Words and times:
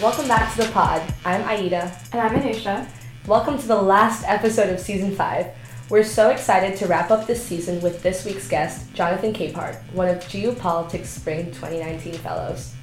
Welcome 0.00 0.28
back 0.28 0.52
to 0.52 0.62
the 0.62 0.70
pod. 0.70 1.02
I'm 1.24 1.42
Aida. 1.42 1.92
And 2.12 2.20
I'm 2.20 2.40
Anusha. 2.40 2.88
Welcome 3.26 3.58
to 3.58 3.66
the 3.66 3.82
last 3.82 4.22
episode 4.28 4.70
of 4.70 4.78
season 4.78 5.12
5. 5.16 5.48
We're 5.90 6.04
so 6.04 6.30
excited 6.30 6.78
to 6.78 6.86
wrap 6.86 7.10
up 7.10 7.26
this 7.26 7.44
season 7.44 7.80
with 7.80 8.00
this 8.00 8.24
week's 8.24 8.46
guest, 8.46 8.94
Jonathan 8.94 9.32
Capehart, 9.32 9.82
one 9.94 10.06
of 10.06 10.24
GU 10.30 10.52
Politics 10.52 11.08
Spring 11.08 11.46
2019 11.46 12.12
Fellows. 12.14 12.76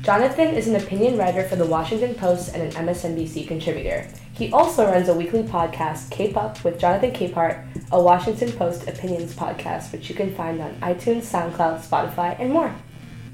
Jonathan 0.00 0.48
is 0.54 0.66
an 0.66 0.76
opinion 0.76 1.18
writer 1.18 1.44
for 1.44 1.56
the 1.56 1.66
Washington 1.66 2.14
Post 2.14 2.54
and 2.54 2.62
an 2.62 2.86
MSNBC 2.86 3.46
contributor. 3.46 4.08
He 4.32 4.50
also 4.50 4.86
runs 4.86 5.10
a 5.10 5.14
weekly 5.14 5.42
podcast, 5.42 6.10
Cape 6.10 6.38
Up 6.38 6.64
with 6.64 6.80
Jonathan 6.80 7.12
Capehart, 7.12 7.66
a 7.92 8.02
Washington 8.02 8.50
Post 8.50 8.88
opinions 8.88 9.34
podcast, 9.34 9.92
which 9.92 10.08
you 10.08 10.14
can 10.14 10.34
find 10.34 10.58
on 10.62 10.74
iTunes, 10.76 11.24
SoundCloud, 11.24 11.86
Spotify, 11.86 12.40
and 12.40 12.50
more. 12.50 12.74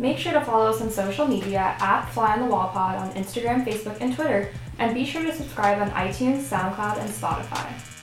Make 0.00 0.16
sure 0.18 0.32
to 0.32 0.40
follow 0.40 0.70
us 0.70 0.80
on 0.80 0.90
social 0.90 1.26
media 1.26 1.76
at 1.80 2.08
Fly 2.10 2.34
on 2.34 2.40
the 2.40 2.46
Wall 2.46 2.68
Pod 2.68 2.96
on 2.96 3.12
Instagram, 3.14 3.64
Facebook, 3.64 4.00
and 4.00 4.14
Twitter, 4.14 4.52
and 4.78 4.94
be 4.94 5.04
sure 5.04 5.24
to 5.24 5.34
subscribe 5.34 5.82
on 5.82 5.90
iTunes, 5.90 6.42
SoundCloud, 6.42 7.00
and 7.00 7.10
Spotify. 7.10 7.97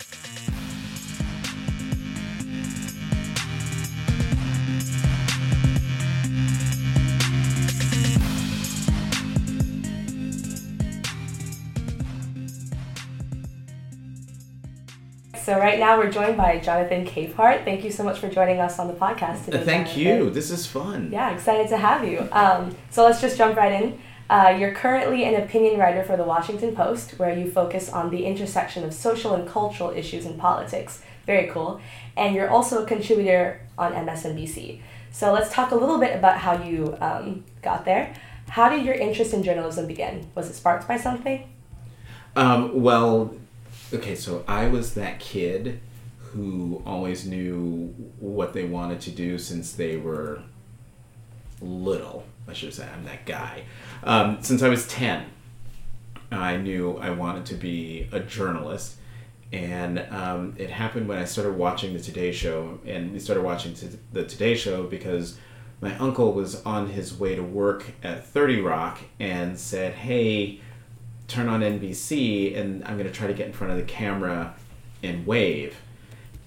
So 15.38 15.60
right 15.60 15.80
now 15.80 15.98
we're 15.98 16.12
joined 16.12 16.38
by 16.38 16.60
Jonathan 16.60 17.06
Capehart. 17.06 17.66
Thank 17.66 17.84
you 17.84 17.92
so 17.92 18.04
much 18.04 18.20
for 18.20 18.30
joining 18.30 18.60
us 18.60 18.80
on 18.80 18.88
the 18.88 18.94
podcast 18.94 19.46
today. 19.46 19.64
Thank 19.64 19.88
Jonathan. 19.88 20.04
you. 20.04 20.30
This 20.30 20.52
is 20.52 20.66
fun. 20.66 21.10
Yeah, 21.12 21.32
excited 21.34 21.68
to 21.70 21.78
have 21.78 22.08
you. 22.08 22.28
Um, 22.32 22.76
so 22.90 23.04
let's 23.04 23.22
just 23.22 23.38
jump 23.38 23.58
right 23.58 23.72
in. 23.72 24.00
Uh, 24.30 24.56
you're 24.60 24.74
currently 24.74 25.24
an 25.24 25.42
opinion 25.42 25.80
writer 25.80 26.04
for 26.04 26.18
the 26.18 26.24
Washington 26.24 26.76
Post, 26.76 27.20
where 27.20 27.38
you 27.38 27.52
focus 27.52 27.90
on 27.90 28.10
the 28.10 28.26
intersection 28.26 28.84
of 28.84 28.94
social 28.94 29.36
and 29.36 29.48
cultural 29.48 29.92
issues 29.92 30.26
in 30.26 30.36
politics. 30.38 31.02
Very 31.26 31.48
cool. 31.48 31.80
And 32.18 32.36
you're 32.36 32.50
also 32.50 32.84
a 32.84 32.86
contributor 32.86 33.62
on 33.78 33.94
MSNBC. 33.94 34.82
So 35.12 35.32
let's 35.32 35.54
talk 35.54 35.72
a 35.72 35.76
little 35.76 36.00
bit 36.00 36.16
about 36.16 36.40
how 36.40 36.64
you 36.64 36.98
um, 37.02 37.44
got 37.62 37.86
there. 37.86 38.16
How 38.50 38.70
did 38.70 38.86
your 38.86 38.96
interest 38.96 39.34
in 39.34 39.44
journalism 39.44 39.88
begin? 39.88 40.28
Was 40.36 40.50
it 40.50 40.54
sparked 40.54 40.88
by 40.88 40.98
something? 40.98 41.48
Um, 42.36 42.82
well, 42.82 43.34
okay, 43.96 44.16
so 44.16 44.44
I 44.48 44.68
was 44.68 44.94
that 44.94 45.20
kid 45.20 45.80
who 46.20 46.82
always 46.86 47.26
knew 47.26 47.94
what 48.20 48.54
they 48.54 48.66
wanted 48.66 49.00
to 49.02 49.12
do 49.12 49.38
since 49.38 49.74
they 49.74 49.98
were 49.98 50.42
little. 51.62 52.26
I 52.48 52.54
should 52.54 52.74
say 52.74 52.88
I'm 52.94 53.06
that 53.06 53.26
guy. 53.26 53.64
Um, 54.04 54.38
since 54.42 54.62
I 54.62 54.70
was 54.70 54.88
10, 54.88 55.26
I 56.32 56.58
knew 56.58 56.98
I 56.98 57.12
wanted 57.12 57.46
to 57.48 57.56
be 57.56 58.10
a 58.12 58.20
journalist. 58.20 58.96
And 59.54 60.00
um, 60.12 60.56
it 60.58 60.70
happened 60.70 61.08
when 61.08 61.18
I 61.18 61.26
started 61.26 61.58
watching 61.58 61.94
the 61.94 62.00
Today 62.00 62.32
Show. 62.32 62.80
And 62.86 63.14
we 63.14 63.20
started 63.20 63.44
watching 63.44 63.76
the 64.12 64.26
Today 64.26 64.56
Show 64.56 64.84
because 64.84 65.38
my 65.82 65.96
uncle 65.98 66.34
was 66.34 66.62
on 66.64 66.90
his 66.90 67.18
way 67.18 67.36
to 67.36 67.44
work 67.44 67.86
at 68.04 68.26
30 68.26 68.62
Rock 68.62 69.00
and 69.20 69.58
said, 69.58 69.94
Hey, 69.94 70.60
turn 71.28 71.48
on 71.48 71.62
NBC 71.62 72.58
and 72.58 72.84
I'm 72.86 72.98
going 72.98 73.08
to 73.08 73.14
try 73.14 73.28
to 73.28 73.34
get 73.34 73.48
in 73.48 73.54
front 73.54 73.72
of 73.72 73.78
the 73.78 73.86
camera 73.86 74.56
and 75.04 75.26
wave. 75.26 75.76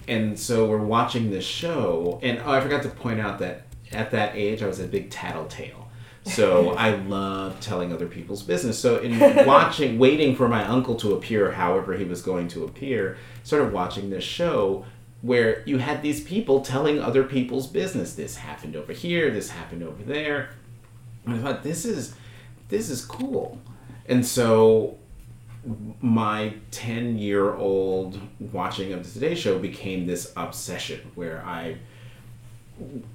And 0.06 0.38
so 0.38 0.66
we're 0.66 0.78
watching 0.78 1.30
this 1.30 1.44
show. 1.44 2.18
And 2.22 2.40
oh, 2.44 2.52
I 2.52 2.60
forgot 2.60 2.82
to 2.82 2.88
point 2.88 3.20
out 3.20 3.38
that 3.40 3.62
at 3.92 4.10
that 4.12 4.34
age, 4.34 4.62
I 4.62 4.66
was 4.66 4.80
a 4.80 4.86
big 4.86 5.10
tattletale. 5.10 5.88
So 6.24 6.70
I 6.76 6.96
love 6.96 7.60
telling 7.60 7.92
other 7.92 8.06
people's 8.06 8.42
business. 8.42 8.78
So 8.78 8.98
in 8.98 9.46
watching, 9.46 9.98
waiting 10.00 10.34
for 10.34 10.48
my 10.48 10.64
uncle 10.64 10.94
to 10.96 11.14
appear, 11.14 11.52
however 11.52 11.94
he 11.94 12.04
was 12.04 12.22
going 12.22 12.48
to 12.48 12.64
appear, 12.64 13.16
sort 13.42 13.62
of 13.62 13.72
watching 13.72 14.10
this 14.10 14.24
show 14.24 14.84
where 15.20 15.62
you 15.66 15.78
had 15.78 16.00
these 16.00 16.22
people 16.22 16.60
telling 16.60 17.00
other 17.00 17.24
people's 17.24 17.66
business. 17.66 18.14
This 18.14 18.36
happened 18.36 18.76
over 18.76 18.92
here. 18.92 19.30
This 19.30 19.50
happened 19.50 19.82
over 19.82 20.02
there. 20.02 20.50
And 21.26 21.34
I 21.34 21.38
thought 21.38 21.62
this 21.62 21.84
is 21.84 22.14
this 22.68 22.88
is 22.90 23.04
cool. 23.04 23.60
And 24.08 24.24
so 24.24 24.96
my 26.00 26.54
10 26.70 27.18
year 27.18 27.54
old 27.54 28.18
watching 28.52 28.92
of 28.92 29.04
the 29.04 29.10
Today 29.10 29.34
Show 29.34 29.58
became 29.58 30.06
this 30.06 30.32
obsession 30.36 31.12
where 31.14 31.44
I 31.44 31.76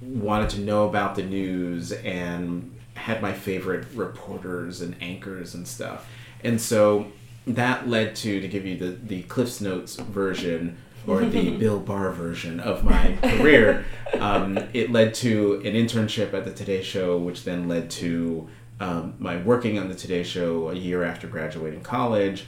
wanted 0.00 0.50
to 0.50 0.60
know 0.60 0.88
about 0.88 1.16
the 1.16 1.22
news 1.22 1.92
and 1.92 2.78
had 2.94 3.20
my 3.20 3.32
favorite 3.32 3.86
reporters 3.94 4.80
and 4.80 4.94
anchors 5.00 5.54
and 5.54 5.66
stuff. 5.66 6.06
And 6.44 6.60
so 6.60 7.06
that 7.46 7.88
led 7.88 8.14
to, 8.16 8.40
to 8.40 8.48
give 8.48 8.64
you 8.64 8.76
the, 8.76 8.90
the 8.90 9.22
Cliff's 9.22 9.60
Notes 9.60 9.96
version 9.96 10.76
or 11.06 11.24
the 11.24 11.50
Bill 11.58 11.80
Barr 11.80 12.12
version 12.12 12.60
of 12.60 12.84
my 12.84 13.16
career, 13.22 13.84
um, 14.20 14.58
it 14.72 14.92
led 14.92 15.14
to 15.14 15.54
an 15.64 15.74
internship 15.74 16.32
at 16.34 16.44
the 16.44 16.52
Today 16.52 16.82
Show, 16.82 17.18
which 17.18 17.44
then 17.44 17.68
led 17.68 17.90
to 17.92 18.48
um, 18.80 19.14
my 19.18 19.36
working 19.36 19.78
on 19.78 19.88
the 19.88 19.94
Today 19.94 20.22
Show 20.22 20.70
a 20.70 20.74
year 20.74 21.04
after 21.04 21.26
graduating 21.26 21.82
college, 21.82 22.46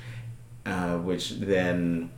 uh, 0.64 0.97
which 0.98 1.31
then 1.31 2.10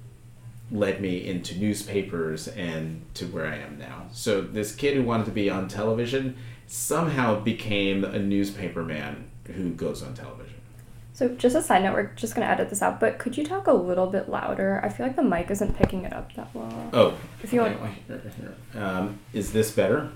led 0.71 1.01
me 1.01 1.27
into 1.27 1.59
newspapers 1.59 2.49
and 2.49 3.03
to 3.15 3.27
where 3.27 3.47
I 3.47 3.57
am 3.57 3.79
now. 3.79 4.07
So 4.13 4.41
this 4.41 4.75
kid 4.75 4.95
who 4.97 5.03
wanted 5.03 5.27
to 5.27 5.33
be 5.33 5.49
on 5.49 5.67
television 5.69 6.37
somehow 6.67 7.41
became 7.41 8.05
a 8.05 8.19
newspaper 8.19 8.83
man 8.85 9.31
who 9.47 9.71
goes 9.71 10.03
on 10.03 10.15
television. 10.15 10.55
So, 11.15 11.31
just 11.31 11.57
a 11.57 11.63
side 11.63 11.83
note, 11.83 11.95
we're 11.95 12.13
just 12.15 12.37
going 12.37 12.47
to 12.47 12.53
edit 12.53 12.71
this 12.71 12.81
out, 12.81 13.01
but 13.01 13.19
could 13.19 13.37
you 13.37 13.45
talk 13.45 13.67
a 13.67 13.73
little 13.73 14.07
bit 14.07 14.29
louder? 14.29 14.81
I 14.85 14.89
feel 14.89 15.05
like 15.05 15.17
the 15.17 15.23
mic 15.25 15.51
isn't 15.51 15.77
picking 15.77 16.05
it 16.05 16.13
up 16.13 16.33
that 16.35 16.49
well. 16.55 16.91
Oh, 16.93 17.15
If 17.43 17.53
you 17.53 17.61
want. 17.63 17.77
um, 18.77 19.19
is 19.33 19.53
this 19.53 19.73
better? 19.73 20.11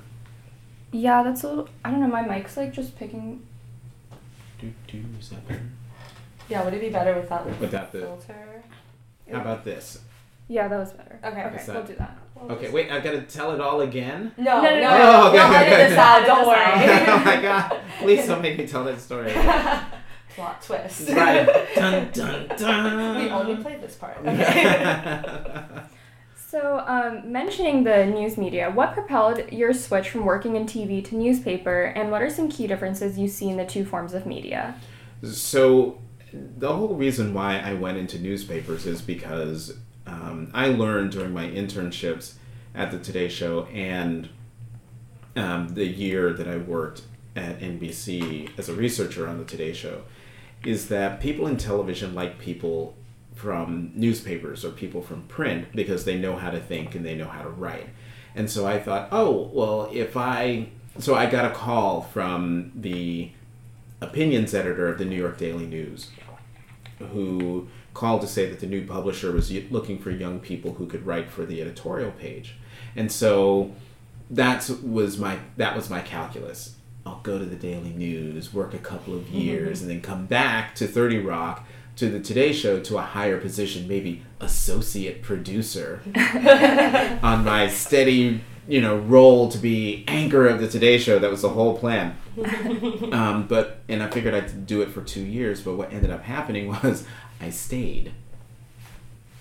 Yeah, 0.92 1.24
that's 1.24 1.42
a 1.42 1.48
little. 1.48 1.68
I 1.84 1.90
don't 1.90 1.98
know, 2.00 2.06
my 2.06 2.22
mic's 2.22 2.56
like 2.56 2.72
just 2.72 2.96
picking. 2.96 3.44
Do, 4.62 4.72
do, 4.86 5.04
is 5.18 5.30
that 5.30 5.46
better? 5.48 5.60
Yeah, 6.48 6.64
would 6.64 6.72
it 6.74 6.80
be 6.80 6.88
better 6.90 7.14
without 7.18 7.44
the 7.44 7.50
Without 7.60 7.90
the- 7.90 7.98
filter? 8.00 8.62
How 9.30 9.40
about 9.40 9.64
this? 9.64 9.98
Yeah, 10.48 10.68
that 10.68 10.78
was 10.78 10.92
better. 10.92 11.18
Okay. 11.24 11.44
Okay, 11.44 11.56
Is 11.56 11.66
that- 11.66 11.74
we'll 11.76 11.84
do 11.84 11.94
that. 11.96 12.16
Okay, 12.50 12.70
wait, 12.70 12.90
I've 12.90 13.02
got 13.04 13.12
to 13.12 13.22
tell 13.22 13.52
it 13.52 13.60
all 13.60 13.80
again? 13.82 14.32
No, 14.36 14.60
no, 14.60 14.62
No, 14.62 14.70
no, 14.70 14.80
no. 14.80 14.80
no. 14.80 14.98
Oh, 15.02 15.28
okay, 15.28 15.38
We'll 15.38 15.46
okay, 15.46 15.56
edit 15.56 15.72
okay. 15.72 15.88
this 15.90 15.98
out, 15.98 16.26
don't 16.26 16.46
worry. 16.46 17.06
oh 17.08 17.24
my 17.24 17.42
god, 17.42 17.80
please 17.98 18.26
don't 18.26 18.42
make 18.42 18.58
me 18.58 18.66
tell 18.66 18.84
that 18.84 19.00
story. 19.00 19.32
Plot 20.34 20.62
twist. 20.62 21.08
right. 21.10 21.46
Dun, 21.74 22.10
dun, 22.12 22.48
dun. 22.56 23.16
we 23.22 23.28
only 23.30 23.56
played 23.62 23.80
this 23.82 23.94
part. 23.96 24.16
Okay. 24.18 25.22
So, 26.52 26.84
um, 26.86 27.32
mentioning 27.32 27.82
the 27.82 28.04
news 28.04 28.36
media, 28.36 28.70
what 28.70 28.92
propelled 28.92 29.50
your 29.50 29.72
switch 29.72 30.10
from 30.10 30.26
working 30.26 30.54
in 30.54 30.66
TV 30.66 31.02
to 31.06 31.16
newspaper, 31.16 31.84
and 31.84 32.10
what 32.10 32.20
are 32.20 32.28
some 32.28 32.50
key 32.50 32.66
differences 32.66 33.18
you 33.18 33.26
see 33.26 33.48
in 33.48 33.56
the 33.56 33.64
two 33.64 33.86
forms 33.86 34.12
of 34.12 34.26
media? 34.26 34.74
So, 35.22 36.02
the 36.30 36.70
whole 36.70 36.94
reason 36.94 37.32
why 37.32 37.58
I 37.58 37.72
went 37.72 37.96
into 37.96 38.18
newspapers 38.18 38.84
is 38.84 39.00
because 39.00 39.78
um, 40.06 40.50
I 40.52 40.66
learned 40.66 41.12
during 41.12 41.32
my 41.32 41.46
internships 41.46 42.34
at 42.74 42.90
the 42.90 42.98
Today 42.98 43.30
Show 43.30 43.64
and 43.72 44.28
um, 45.36 45.70
the 45.70 45.86
year 45.86 46.34
that 46.34 46.48
I 46.48 46.58
worked 46.58 47.00
at 47.34 47.60
NBC 47.60 48.50
as 48.58 48.68
a 48.68 48.74
researcher 48.74 49.26
on 49.26 49.38
the 49.38 49.46
Today 49.46 49.72
Show 49.72 50.02
is 50.66 50.88
that 50.88 51.18
people 51.18 51.46
in 51.46 51.56
television 51.56 52.14
like 52.14 52.38
people 52.38 52.94
from 53.34 53.92
newspapers 53.94 54.64
or 54.64 54.70
people 54.70 55.02
from 55.02 55.22
print 55.22 55.68
because 55.74 56.04
they 56.04 56.18
know 56.18 56.36
how 56.36 56.50
to 56.50 56.60
think 56.60 56.94
and 56.94 57.04
they 57.04 57.14
know 57.14 57.28
how 57.28 57.42
to 57.42 57.48
write. 57.48 57.88
And 58.34 58.50
so 58.50 58.66
I 58.66 58.78
thought, 58.78 59.08
oh, 59.12 59.50
well, 59.52 59.88
if 59.92 60.16
I. 60.16 60.68
So 60.98 61.14
I 61.14 61.24
got 61.24 61.46
a 61.46 61.54
call 61.54 62.02
from 62.02 62.70
the 62.74 63.30
opinions 64.02 64.52
editor 64.52 64.88
of 64.88 64.98
the 64.98 65.06
New 65.06 65.16
York 65.16 65.38
Daily 65.38 65.66
News 65.66 66.10
who 66.98 67.68
called 67.94 68.20
to 68.22 68.26
say 68.26 68.48
that 68.48 68.60
the 68.60 68.66
new 68.66 68.86
publisher 68.86 69.32
was 69.32 69.50
looking 69.70 69.98
for 69.98 70.10
young 70.10 70.40
people 70.40 70.74
who 70.74 70.86
could 70.86 71.06
write 71.06 71.30
for 71.30 71.44
the 71.44 71.60
editorial 71.60 72.10
page. 72.12 72.56
And 72.96 73.10
so 73.10 73.72
that 74.30 74.68
was 74.82 75.18
my 75.18 75.38
that 75.56 75.76
was 75.76 75.90
my 75.90 76.00
calculus. 76.00 76.76
I'll 77.04 77.20
go 77.20 77.38
to 77.38 77.44
the 77.44 77.56
Daily 77.56 77.90
News, 77.90 78.54
work 78.54 78.74
a 78.74 78.78
couple 78.78 79.14
of 79.14 79.24
mm-hmm. 79.24 79.36
years, 79.36 79.82
and 79.82 79.90
then 79.90 80.00
come 80.00 80.26
back 80.26 80.74
to 80.76 80.86
30 80.86 81.18
Rock 81.18 81.66
to 81.96 82.08
the 82.08 82.20
Today 82.20 82.52
Show 82.52 82.80
to 82.80 82.98
a 82.98 83.02
higher 83.02 83.38
position, 83.38 83.86
maybe 83.86 84.22
associate 84.40 85.22
producer 85.22 86.00
on 87.22 87.44
my 87.44 87.68
steady, 87.68 88.40
you 88.66 88.80
know, 88.80 88.96
role 88.96 89.50
to 89.50 89.58
be 89.58 90.04
anchor 90.08 90.48
of 90.48 90.60
the 90.60 90.68
Today 90.68 90.98
Show. 90.98 91.18
That 91.18 91.30
was 91.30 91.42
the 91.42 91.50
whole 91.50 91.76
plan. 91.76 92.16
um, 93.12 93.46
but 93.46 93.80
and 93.88 94.02
I 94.02 94.08
figured 94.10 94.34
I'd 94.34 94.66
do 94.66 94.80
it 94.80 94.90
for 94.90 95.02
two 95.02 95.20
years. 95.22 95.60
But 95.60 95.74
what 95.74 95.92
ended 95.92 96.10
up 96.10 96.22
happening 96.22 96.68
was 96.82 97.06
I 97.40 97.50
stayed. 97.50 98.12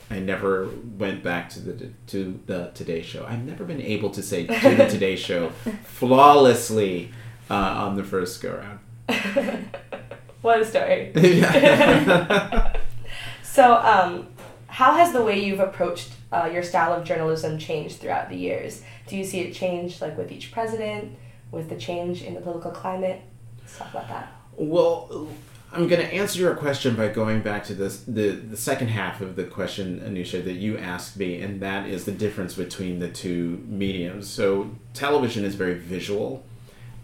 I 0.10 0.20
never 0.20 0.70
went 0.98 1.24
back 1.24 1.50
to 1.52 1.62
the 1.62 1.92
to 2.08 2.40
the 2.46 2.72
Today 2.74 3.02
Show. 3.02 3.26
I've 3.26 3.46
never 3.46 3.64
been 3.64 3.82
able 3.82 4.10
to 4.10 4.22
say 4.22 4.46
to 4.46 4.76
the 4.76 4.88
Today 4.88 5.16
Show 5.16 5.52
flawlessly 5.86 7.12
uh, 7.50 7.54
on 7.54 7.96
the 7.96 8.04
first 8.04 8.42
go 8.42 8.58
round. 8.58 10.00
What 10.42 10.62
a 10.62 10.66
story. 10.66 11.12
so, 13.44 13.76
um, 13.76 14.28
how 14.68 14.96
has 14.96 15.14
the 15.14 15.22
way 15.22 15.44
you've 15.44 15.60
approached 15.60 16.12
uh, 16.32 16.50
your 16.52 16.64
style 16.64 16.94
of 16.94 17.04
journalism 17.04 17.58
changed 17.58 18.00
throughout 18.00 18.30
the 18.30 18.38
years? 18.38 18.84
Do 19.08 19.18
you 19.18 19.26
see 19.26 19.42
it 19.42 19.54
change 19.54 20.02
like 20.02 20.18
with 20.18 20.32
each 20.32 20.52
president, 20.52 21.16
with 21.52 21.70
the 21.70 21.76
change 21.76 22.24
in 22.24 22.34
the 22.34 22.42
political 22.42 22.72
climate? 22.72 23.22
Let's 23.60 23.78
talk 23.78 23.92
about 23.92 24.08
that. 24.08 24.32
Well, 24.56 25.30
I'm 25.74 25.88
going 25.88 26.02
to 26.02 26.14
answer 26.14 26.40
your 26.40 26.56
question 26.56 26.96
by 26.96 27.08
going 27.08 27.42
back 27.42 27.64
to 27.66 27.74
this 27.74 28.04
the 28.04 28.32
the 28.32 28.58
second 28.58 28.90
half 28.90 29.22
of 29.22 29.36
the 29.36 29.46
question, 29.46 30.02
Anusha, 30.02 30.44
that 30.44 30.54
you 30.54 30.78
asked 30.78 31.18
me, 31.18 31.42
and 31.42 31.62
that 31.62 31.88
is 31.88 32.04
the 32.04 32.12
difference 32.12 32.56
between 32.56 33.00
the 33.00 33.10
two 33.10 33.64
mediums. 33.68 34.30
So, 34.30 34.72
television 34.94 35.46
is 35.46 35.56
very 35.56 35.76
visual, 35.76 36.44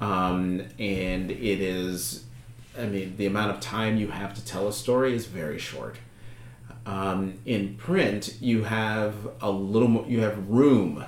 um, 0.02 0.64
and 0.80 1.32
it 1.32 1.62
is, 1.62 2.26
I 2.78 2.86
mean, 2.86 3.18
the 3.18 3.26
amount 3.26 3.52
of 3.52 3.60
time 3.60 3.98
you 3.98 4.10
have 4.10 4.34
to 4.36 4.46
tell 4.46 4.68
a 4.68 4.74
story 4.74 5.14
is 5.14 5.26
very 5.26 5.58
short. 5.58 5.98
Um, 6.86 7.40
in 7.46 7.76
print, 7.76 8.38
you 8.40 8.64
have 8.64 9.14
a 9.42 9.52
little 9.52 9.88
more, 9.88 10.06
you 10.08 10.22
have 10.22 10.48
room 10.48 11.04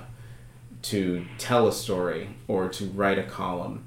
to 0.82 1.26
tell 1.38 1.68
a 1.68 1.74
story 1.74 2.30
or 2.48 2.70
to 2.70 2.86
write 2.86 3.20
a 3.20 3.24
column. 3.24 3.86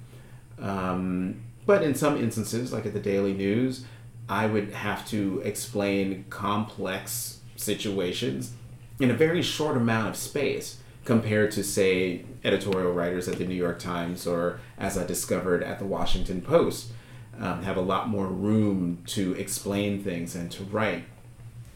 Um, 0.58 1.42
but 1.66 1.82
in 1.82 1.94
some 1.94 2.16
instances, 2.16 2.72
like 2.72 2.86
at 2.86 2.92
the 2.92 3.00
Daily 3.00 3.32
News, 3.34 3.84
I 4.28 4.46
would 4.46 4.72
have 4.72 5.06
to 5.08 5.42
explain 5.44 6.24
complex 6.30 7.40
situations 7.56 8.52
in 9.00 9.10
a 9.10 9.14
very 9.14 9.42
short 9.42 9.76
amount 9.76 10.08
of 10.08 10.16
space 10.16 10.78
compared 11.04 11.50
to, 11.52 11.64
say, 11.64 12.24
editorial 12.44 12.92
writers 12.92 13.28
at 13.28 13.36
the 13.36 13.44
New 13.44 13.54
York 13.54 13.78
Times 13.78 14.26
or, 14.26 14.60
as 14.78 14.96
I 14.96 15.04
discovered, 15.04 15.62
at 15.62 15.78
the 15.78 15.84
Washington 15.84 16.40
Post. 16.40 16.92
Um, 17.38 17.62
have 17.62 17.76
a 17.76 17.82
lot 17.82 18.08
more 18.08 18.26
room 18.26 19.02
to 19.06 19.32
explain 19.34 20.04
things 20.04 20.34
and 20.34 20.50
to 20.52 20.64
write. 20.64 21.04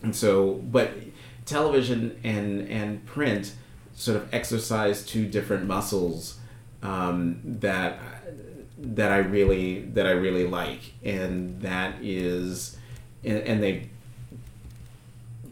And 0.03 0.15
so, 0.15 0.55
but 0.55 0.93
television 1.47 2.21
and, 2.23 2.69
and 2.69 3.05
print 3.07 3.55
sort 3.95 4.19
of 4.19 4.33
exercise 4.33 5.05
two 5.05 5.27
different 5.27 5.67
muscles 5.67 6.39
um, 6.83 7.41
that 7.45 7.99
that 8.79 9.11
I 9.11 9.19
really 9.19 9.81
that 9.95 10.07
I 10.07 10.11
really 10.11 10.47
like, 10.47 10.93
and 11.03 11.61
that 11.63 11.95
is, 12.03 12.77
and, 13.25 13.39
and 13.39 13.63
they 13.63 13.89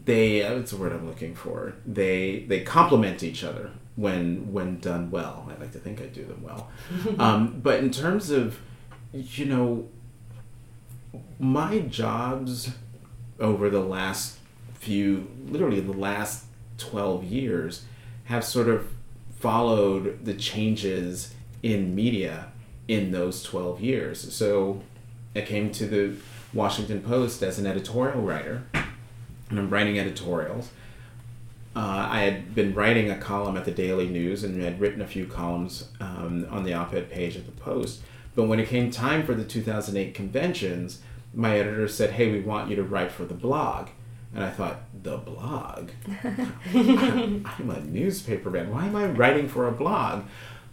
they 0.05 0.41
that's 0.41 0.71
the 0.71 0.77
word 0.77 0.91
I'm 0.91 1.07
looking 1.07 1.35
for. 1.35 1.73
They 1.85 2.45
they 2.47 2.61
complement 2.61 3.23
each 3.23 3.43
other 3.43 3.71
when 3.95 4.53
when 4.53 4.79
done 4.79 5.09
well. 5.09 5.49
I 5.49 5.59
like 5.59 5.71
to 5.73 5.79
think 5.79 6.01
I 6.01 6.05
do 6.05 6.23
them 6.23 6.43
well, 6.43 6.69
um, 7.19 7.59
but 7.61 7.79
in 7.79 7.91
terms 7.91 8.29
of 8.29 8.59
you 9.11 9.45
know 9.45 9.87
my 11.39 11.79
jobs 11.79 12.71
over 13.39 13.69
the 13.69 13.81
last 13.81 14.37
few 14.73 15.27
literally 15.47 15.79
the 15.79 15.91
last 15.91 16.45
12 16.77 17.23
years 17.23 17.85
have 18.25 18.43
sort 18.43 18.67
of 18.67 18.87
followed 19.39 20.23
the 20.25 20.33
changes 20.33 21.33
in 21.61 21.93
media 21.95 22.47
in 22.87 23.11
those 23.11 23.43
12 23.43 23.81
years. 23.81 24.33
So 24.33 24.81
I 25.35 25.41
came 25.41 25.71
to 25.73 25.85
the 25.85 26.15
Washington 26.53 27.01
Post 27.01 27.43
as 27.43 27.59
an 27.59 27.65
editorial 27.65 28.21
writer, 28.21 28.63
and 28.73 29.59
I'm 29.59 29.69
writing 29.69 29.99
editorials. 29.99 30.69
Uh, 31.75 32.07
I 32.09 32.21
had 32.21 32.55
been 32.55 32.73
writing 32.73 33.09
a 33.09 33.17
column 33.17 33.57
at 33.57 33.65
the 33.65 33.71
Daily 33.71 34.07
News 34.07 34.43
and 34.43 34.61
had 34.61 34.79
written 34.79 35.01
a 35.01 35.07
few 35.07 35.25
columns 35.25 35.89
um, 35.99 36.47
on 36.49 36.63
the 36.63 36.73
op 36.73 36.93
ed 36.93 37.11
page 37.11 37.35
at 37.35 37.45
the 37.45 37.51
Post. 37.51 38.01
But 38.35 38.43
when 38.43 38.59
it 38.59 38.67
came 38.67 38.91
time 38.91 39.25
for 39.25 39.33
the 39.33 39.45
2008 39.45 40.13
conventions, 40.13 40.99
my 41.33 41.57
editor 41.57 41.87
said, 41.87 42.11
Hey, 42.11 42.31
we 42.31 42.41
want 42.41 42.69
you 42.69 42.75
to 42.75 42.83
write 42.83 43.11
for 43.11 43.25
the 43.25 43.33
blog. 43.33 43.89
And 44.33 44.43
I 44.43 44.49
thought, 44.49 44.81
The 45.01 45.17
blog? 45.17 45.91
I'm 46.73 47.69
a 47.69 47.79
newspaper 47.81 48.49
man. 48.49 48.71
Why 48.71 48.85
am 48.85 48.95
I 48.95 49.05
writing 49.05 49.47
for 49.47 49.67
a 49.67 49.71
blog? 49.71 50.25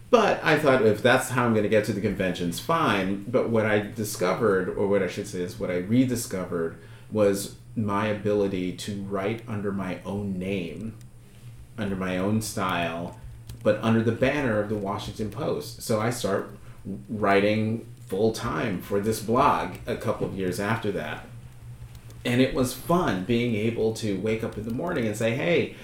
But 0.09 0.43
I 0.43 0.59
thought 0.59 0.85
if 0.85 1.01
that's 1.01 1.29
how 1.29 1.45
I'm 1.45 1.53
going 1.53 1.63
to 1.63 1.69
get 1.69 1.85
to 1.85 1.93
the 1.93 2.01
conventions, 2.01 2.59
fine. 2.59 3.23
But 3.27 3.49
what 3.49 3.65
I 3.65 3.79
discovered, 3.79 4.69
or 4.69 4.87
what 4.87 5.01
I 5.01 5.07
should 5.07 5.27
say 5.27 5.41
is 5.41 5.59
what 5.59 5.71
I 5.71 5.77
rediscovered, 5.77 6.77
was 7.11 7.55
my 7.75 8.07
ability 8.07 8.73
to 8.73 9.01
write 9.03 9.41
under 9.47 9.71
my 9.71 9.99
own 10.05 10.37
name, 10.37 10.95
under 11.79 11.95
my 11.95 12.19
own 12.19 12.41
style, 12.43 13.19
but 13.63 13.79
under 13.81 14.03
the 14.03 14.11
banner 14.11 14.59
of 14.59 14.69
the 14.69 14.75
Washington 14.75 15.31
Post. 15.31 15.81
So 15.81 15.99
I 15.99 16.11
start 16.11 16.51
writing 17.09 17.87
full 18.07 18.33
time 18.33 18.81
for 18.81 18.99
this 18.99 19.21
blog 19.21 19.75
a 19.87 19.95
couple 19.95 20.27
of 20.27 20.37
years 20.37 20.59
after 20.59 20.91
that. 20.91 21.25
And 22.25 22.41
it 22.41 22.53
was 22.53 22.73
fun 22.73 23.25
being 23.25 23.55
able 23.55 23.93
to 23.95 24.19
wake 24.19 24.43
up 24.43 24.57
in 24.57 24.63
the 24.63 24.73
morning 24.73 25.05
and 25.05 25.15
say, 25.15 25.35
hey, 25.35 25.75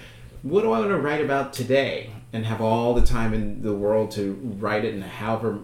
what 0.42 0.62
do 0.62 0.72
I 0.72 0.78
want 0.80 0.90
to 0.90 0.98
write 0.98 1.22
about 1.22 1.52
today? 1.52 2.10
and 2.32 2.46
have 2.46 2.60
all 2.60 2.94
the 2.94 3.04
time 3.04 3.34
in 3.34 3.62
the 3.62 3.74
world 3.74 4.10
to 4.12 4.34
write 4.58 4.84
it 4.84 4.94
and 4.94 5.02
however 5.02 5.60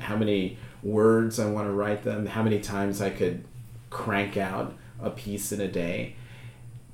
how 0.00 0.16
many 0.16 0.58
words 0.82 1.38
I 1.38 1.46
want 1.46 1.68
to 1.68 1.72
write 1.72 2.02
them, 2.02 2.26
how 2.26 2.42
many 2.42 2.58
times 2.60 3.00
I 3.00 3.10
could 3.10 3.44
crank 3.90 4.36
out 4.36 4.74
a 5.00 5.10
piece 5.10 5.52
in 5.52 5.60
a 5.60 5.68
day. 5.68 6.16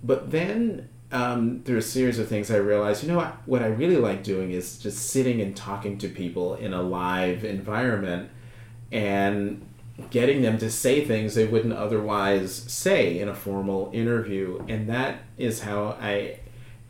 But 0.03 0.31
then 0.31 0.89
um, 1.15 1.63
through 1.65 1.79
a 1.79 1.83
series 1.83 2.19
of 2.19 2.29
things, 2.29 2.51
I 2.51 2.57
realized, 2.57 3.05
you 3.05 3.09
know 3.09 3.17
what, 3.17 3.37
what 3.47 3.63
I 3.63 3.69
really 3.69 3.97
like 3.97 4.25
doing 4.25 4.51
is 4.51 4.79
just 4.79 5.11
sitting 5.11 5.41
and 5.41 5.57
talking 5.57 5.97
to 5.99 6.09
people 6.09 6.57
in 6.57 6.75
a 6.75 6.83
live 6.83 7.45
environment 7.45 8.31
and 8.91 9.65
getting 10.11 10.43
them 10.43 10.59
to 10.59 10.69
say 10.69 11.05
things 11.05 11.37
they 11.37 11.47
wouldn't 11.47 11.73
otherwise 11.73 12.53
say 12.53 13.21
in 13.21 13.29
a 13.29 13.35
formal 13.35 13.91
interview. 13.95 14.61
And 14.69 14.89
that 14.89 15.21
is 15.39 15.63
how 15.63 15.97
I 16.01 16.41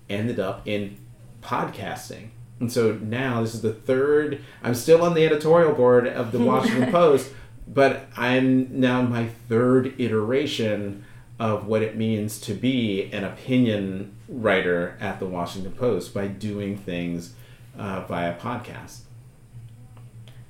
ended 0.09 0.41
up 0.41 0.67
in 0.67 0.97
podcasting. 1.43 2.29
And 2.61 2.73
so 2.73 2.95
now 3.03 3.43
this 3.43 3.55
is 3.55 3.61
the 3.61 3.75
third, 3.75 4.41
I'm 4.63 4.75
still 4.75 5.03
on 5.03 5.13
the 5.13 5.27
editorial 5.27 5.75
board 5.75 6.07
of 6.07 6.33
the 6.33 6.39
Washington 6.39 6.91
Post, 6.91 7.31
but 7.69 8.07
I'm 8.17 8.81
now 8.81 9.03
my 9.03 9.29
third 9.51 10.01
iteration 10.01 11.05
of 11.39 11.67
what 11.67 11.83
it 11.83 11.95
means 11.95 12.41
to 12.43 12.55
be 12.55 13.11
an 13.13 13.25
opinion 13.25 14.14
writer 14.29 14.97
at 15.01 15.19
the 15.19 15.27
Washington 15.27 15.73
Post 15.73 16.15
by 16.15 16.27
doing 16.27 16.77
things 16.77 17.35
uh, 17.79 18.01
via 18.03 18.37
podcast. 18.39 19.01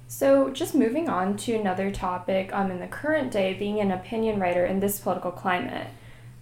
So, 0.06 0.50
just 0.50 0.74
moving 0.74 1.08
on 1.08 1.36
to 1.38 1.54
another 1.54 1.90
topic, 1.90 2.54
um, 2.54 2.70
in 2.70 2.78
the 2.78 2.86
current 2.86 3.32
day, 3.32 3.52
being 3.54 3.80
an 3.80 3.90
opinion 3.90 4.38
writer 4.38 4.64
in 4.64 4.78
this 4.78 5.00
political 5.00 5.32
climate, 5.32 5.88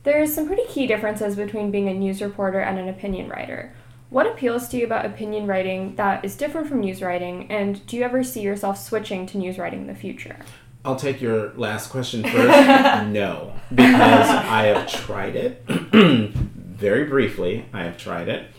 there's 0.02 0.34
some 0.34 0.46
pretty 0.46 0.66
key 0.66 0.86
differences 0.86 1.36
between 1.36 1.70
being 1.70 1.88
a 1.88 1.94
news 1.94 2.20
reporter 2.20 2.60
and 2.60 2.78
an 2.78 2.88
opinion 2.88 3.28
writer. 3.28 3.72
What 4.10 4.26
appeals 4.26 4.68
to 4.68 4.76
you 4.76 4.84
about 4.84 5.06
opinion 5.06 5.46
writing 5.46 5.96
that 5.96 6.22
is 6.22 6.36
different 6.36 6.68
from 6.68 6.80
news 6.80 7.00
writing, 7.00 7.50
and 7.50 7.84
do 7.86 7.96
you 7.96 8.02
ever 8.02 8.22
see 8.22 8.42
yourself 8.42 8.78
switching 8.78 9.24
to 9.28 9.38
news 9.38 9.56
writing 9.56 9.80
in 9.80 9.86
the 9.86 9.94
future? 9.94 10.36
I'll 10.84 10.96
take 10.96 11.22
your 11.22 11.54
last 11.54 11.88
question 11.88 12.24
first. 12.24 12.34
no, 13.08 13.54
because 13.70 14.28
I 14.28 14.64
have 14.64 14.90
tried 14.90 15.36
it 15.36 15.64
very 16.82 17.04
briefly. 17.04 17.64
I 17.72 17.84
have 17.84 17.96
tried 17.96 18.28
it, 18.28 18.50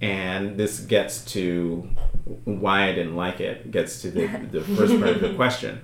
and 0.00 0.56
this 0.56 0.78
gets 0.78 1.24
to 1.32 1.88
why 2.44 2.88
I 2.88 2.92
didn't 2.92 3.16
like 3.16 3.40
it. 3.40 3.72
Gets 3.72 4.00
to 4.02 4.10
the, 4.12 4.26
the 4.52 4.60
first 4.76 4.96
part 5.00 5.16
of 5.16 5.20
the 5.20 5.34
question. 5.34 5.80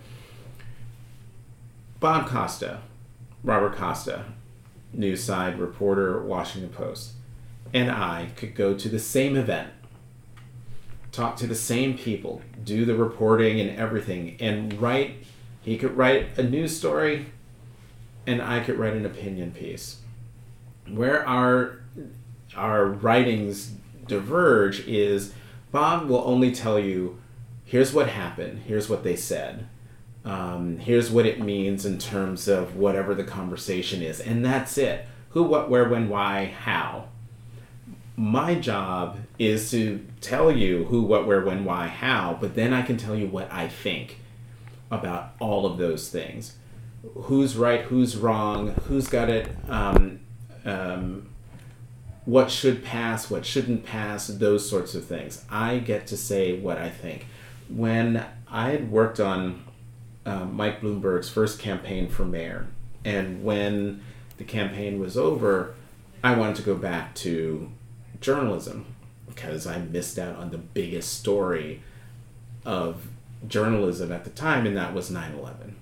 Bob 1.99 2.29
Costa, 2.29 2.83
Robert 3.43 3.75
Costa, 3.75 4.27
news 4.93 5.25
side 5.25 5.59
reporter, 5.59 6.23
Washington 6.23 6.71
Post 6.71 7.15
and 7.73 7.91
I 7.91 8.31
could 8.37 8.55
go 8.55 8.75
to 8.75 8.89
the 8.89 8.99
same 8.99 9.37
event, 9.37 9.71
talk 11.13 11.37
to 11.37 11.47
the 11.47 11.55
same 11.55 11.97
people, 11.97 12.43
do 12.63 12.85
the 12.85 12.95
reporting 12.95 13.61
and 13.61 13.79
everything, 13.79 14.37
and 14.41 14.81
write. 14.81 15.25
He 15.63 15.77
could 15.77 15.97
write 15.97 16.39
a 16.39 16.43
news 16.43 16.77
story, 16.77 17.27
and 18.27 18.41
I 18.41 18.61
could 18.61 18.79
write 18.79 18.95
an 18.95 19.05
opinion 19.05 19.51
piece. 19.51 20.01
Where 20.89 21.27
our 21.29 21.81
our 22.57 22.87
writings 22.87 23.73
diverge 24.07 24.81
is 24.87 25.33
Bob 25.73 26.09
will 26.09 26.23
only 26.25 26.53
tell 26.53 26.79
you, 26.79 27.19
here's 27.65 27.93
what 27.93 28.09
happened, 28.09 28.63
here's 28.67 28.89
what 28.89 29.05
they 29.05 29.17
said, 29.17 29.67
um, 30.25 30.79
here's 30.79 31.11
what 31.11 31.27
it 31.27 31.41
means 31.41 31.85
in 31.85 31.99
terms 31.99 32.49
of 32.49 32.77
whatever 32.77 33.15
the 33.15 33.25
conversation 33.25 34.03
is, 34.03 34.21
and 34.21 34.45
that's 34.45 34.79
it. 34.79 35.07
Who, 35.31 35.43
what, 35.43 35.69
where, 35.69 35.89
when, 35.89 36.09
why, 36.09 36.47
how 36.47 37.09
my 38.17 38.55
job 38.55 39.19
is 39.39 39.71
to 39.71 40.05
tell 40.21 40.51
you 40.51 40.85
who, 40.85 41.03
what, 41.03 41.27
where, 41.27 41.45
when, 41.45 41.65
why, 41.65 41.87
how, 41.87 42.39
but 42.41 42.55
then 42.55 42.73
I 42.73 42.83
can 42.83 42.97
tell 42.97 43.15
you 43.15 43.27
what 43.27 43.53
I 43.53 43.69
think 43.69 44.21
about 44.91 45.35
all 45.39 45.67
of 45.67 45.77
those 45.77 46.09
things. 46.09 46.57
Who's 47.15 47.57
right, 47.57 47.83
who's 47.83 48.17
wrong, 48.17 48.71
who's 48.89 49.09
got 49.09 49.29
it, 49.29 49.49
um, 49.69 50.21
um, 50.65 51.29
what 52.27 52.51
should 52.51 52.85
pass, 52.85 53.31
what 53.31 53.47
shouldn't 53.47 53.87
pass, 53.87 54.27
those 54.27 54.69
sorts 54.69 54.95
of 54.95 55.07
things. 55.07 55.45
I 55.51 55.79
get 55.79 56.07
to 56.09 56.17
say 56.17 56.59
what 56.59 56.77
I 56.77 56.91
think. 56.91 57.27
When 57.69 58.25
I 58.49 58.71
had 58.71 58.91
worked 58.91 59.19
on 59.19 59.65
um, 60.27 60.57
Mike 60.57 60.81
Bloomberg's 60.81 61.31
first 61.31 61.59
campaign 61.59 62.09
for 62.09 62.25
mayor. 62.25 62.67
And 63.05 63.45
when 63.45 64.03
the 64.37 64.45
campaign 64.45 64.99
was 64.99 65.17
over, 65.17 65.75
I 66.23 66.35
wanted 66.35 66.57
to 66.57 66.63
go 66.63 66.75
back 66.75 67.15
to 67.17 67.71
journalism 68.21 68.87
because 69.29 69.67
I 69.67 69.79
missed 69.79 70.19
out 70.19 70.37
on 70.37 70.51
the 70.51 70.59
biggest 70.59 71.17
story 71.17 71.83
of 72.65 73.07
journalism 73.47 74.11
at 74.11 74.25
the 74.25 74.31
time, 74.31 74.67
and 74.67 74.77
that 74.77 74.93
was 74.93 75.11
9 75.11 75.33
11. 75.33 75.77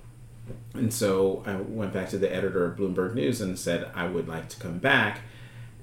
And 0.74 0.92
so 0.92 1.42
I 1.46 1.56
went 1.56 1.94
back 1.94 2.10
to 2.10 2.18
the 2.18 2.32
editor 2.32 2.66
of 2.66 2.76
Bloomberg 2.76 3.14
News 3.14 3.40
and 3.40 3.58
said, 3.58 3.90
I 3.94 4.06
would 4.06 4.28
like 4.28 4.50
to 4.50 4.60
come 4.60 4.78
back 4.78 5.20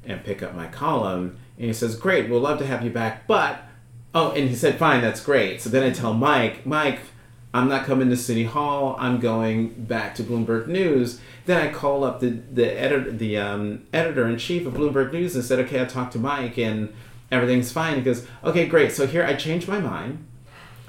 and 0.05 0.23
pick 0.23 0.41
up 0.43 0.55
my 0.55 0.67
column. 0.67 1.37
And 1.57 1.67
he 1.67 1.73
says, 1.73 1.95
Great, 1.95 2.29
we'll 2.29 2.39
love 2.41 2.57
to 2.59 2.65
have 2.65 2.83
you 2.83 2.89
back, 2.89 3.27
but, 3.27 3.63
oh, 4.15 4.31
and 4.31 4.49
he 4.49 4.55
said, 4.55 4.77
Fine, 4.79 5.01
that's 5.01 5.21
great. 5.23 5.61
So 5.61 5.69
then 5.69 5.83
I 5.83 5.91
tell 5.91 6.13
Mike, 6.13 6.65
Mike, 6.65 6.99
I'm 7.53 7.67
not 7.67 7.85
coming 7.85 8.09
to 8.09 8.15
City 8.17 8.45
Hall. 8.45 8.95
I'm 8.97 9.19
going 9.19 9.69
back 9.85 10.15
to 10.15 10.23
Bloomberg 10.23 10.67
News. 10.67 11.19
Then 11.45 11.57
I 11.61 11.71
call 11.73 12.03
up 12.05 12.19
the 12.21 12.29
the 12.29 12.65
editor, 12.79 13.11
the 13.11 13.37
um, 13.37 13.83
editor 13.91 14.25
in 14.27 14.37
chief 14.37 14.65
of 14.65 14.73
Bloomberg 14.75 15.11
News, 15.11 15.35
and 15.35 15.43
said, 15.43 15.59
"Okay, 15.59 15.81
I 15.81 15.85
talked 15.85 16.13
to 16.13 16.19
Mike, 16.19 16.57
and 16.57 16.93
everything's 17.29 17.69
fine." 17.71 17.95
He 17.97 18.01
goes, 18.03 18.25
"Okay, 18.43 18.67
great. 18.67 18.93
So 18.93 19.05
here 19.05 19.25
I 19.25 19.33
changed 19.33 19.67
my 19.67 19.79
mind. 19.81 20.25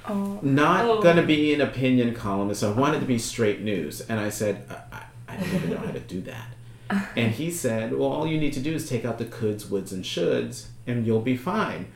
Oh. 0.09 0.39
Not 0.43 0.85
Oh. 0.85 1.01
gonna 1.03 1.23
be 1.25 1.53
an 1.53 1.61
opinion 1.61 2.15
columnist. 2.15 2.63
I 2.63 2.71
wanted 2.71 3.01
to 3.01 3.07
be 3.07 3.19
straight 3.19 3.61
news." 3.63 4.01
And 4.03 4.21
I 4.21 4.29
said, 4.29 4.65
"I, 4.71 4.75
I- 4.97 5.03
I 5.33 5.37
don't 5.37 5.55
even 5.55 5.71
know 5.71 5.79
how 5.79 5.91
to 5.91 6.01
do 6.01 6.21
that." 6.23 6.47
And 7.17 7.33
he 7.33 7.51
said, 7.51 7.93
"Well, 7.93 8.09
all 8.09 8.27
you 8.27 8.39
need 8.39 8.53
to 8.55 8.61
do 8.61 8.75
is 8.75 8.89
take 8.89 9.05
out 9.05 9.19
the 9.19 9.25
coulds, 9.25 9.65
woulds, 9.67 9.93
and 9.93 10.05
shoulds, 10.05 10.67
and 10.87 11.07
you'll 11.07 11.21
be 11.21 11.37
fine." 11.37 11.87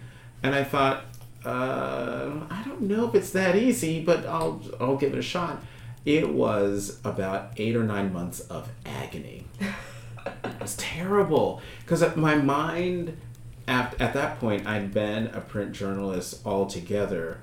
And 0.42 0.54
I 0.54 0.64
thought, 0.64 1.04
uh, 1.44 2.40
I 2.50 2.62
don't 2.64 2.82
know 2.82 3.08
if 3.08 3.14
it's 3.14 3.30
that 3.30 3.56
easy, 3.56 4.02
but 4.02 4.26
I'll 4.26 4.60
I'll 4.80 4.96
give 4.96 5.12
it 5.12 5.18
a 5.18 5.22
shot. 5.22 5.62
It 6.04 6.32
was 6.32 7.00
about 7.04 7.52
eight 7.56 7.74
or 7.76 7.82
nine 7.82 8.12
months 8.12 8.40
of 8.40 8.68
agony. 8.84 9.46
it 9.60 10.60
was 10.60 10.76
terrible 10.76 11.60
because 11.80 12.16
my 12.16 12.36
mind, 12.36 13.16
at, 13.66 14.00
at 14.00 14.14
that 14.14 14.38
point, 14.38 14.66
I'd 14.66 14.94
been 14.94 15.26
a 15.28 15.40
print 15.40 15.72
journalist 15.72 16.46
altogether 16.46 17.40